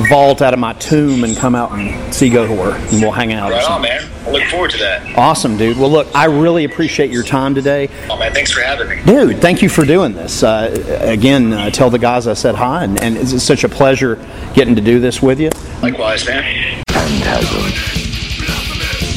vault, 0.08 0.42
out 0.42 0.52
of 0.52 0.58
my 0.60 0.72
tomb, 0.74 1.24
and 1.24 1.36
come 1.36 1.54
out 1.54 1.72
and 1.72 2.12
see 2.14 2.28
Goat 2.28 2.48
Whore, 2.50 2.74
and 2.92 3.00
we'll 3.02 3.12
hang 3.12 3.32
out 3.32 3.50
or 3.50 3.54
Right 3.54 3.62
on, 3.64 3.82
something. 3.82 3.90
man. 3.90 4.10
I 4.26 4.30
look 4.30 4.42
forward 4.44 4.70
to 4.72 4.78
that. 4.78 5.16
Awesome, 5.18 5.56
dude. 5.56 5.76
Well, 5.78 5.90
look, 5.90 6.08
I 6.14 6.24
really 6.24 6.64
appreciate 6.64 7.10
your 7.10 7.22
time 7.22 7.54
today. 7.54 7.88
Oh 8.08 8.18
man, 8.18 8.32
thanks 8.32 8.50
for 8.50 8.60
having 8.60 8.88
me. 8.88 9.02
Dude, 9.04 9.38
thank 9.40 9.60
you 9.62 9.68
for 9.68 9.84
doing 9.84 10.14
this. 10.14 10.42
Uh, 10.42 10.98
again, 11.02 11.52
uh, 11.52 11.70
tell 11.70 11.90
the 11.90 11.98
guys 11.98 12.26
I 12.26 12.34
said 12.34 12.54
hi, 12.54 12.84
and, 12.84 13.00
and 13.02 13.16
it's 13.16 13.42
such 13.42 13.64
a 13.64 13.68
pleasure 13.68 14.16
getting 14.54 14.74
to 14.76 14.80
do 14.82 14.98
this 14.98 15.20
with 15.22 15.38
you. 15.40 15.50
Likewise, 15.82 16.26
man. 16.26 16.82
Phantasm. 16.88 17.60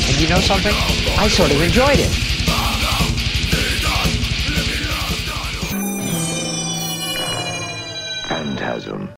And 0.09 0.21
you 0.21 0.27
know 0.29 0.39
something? 0.41 0.73
I 1.17 1.27
sort 1.29 1.51
of 1.51 1.61
enjoyed 1.61 1.99
it. 1.99 2.26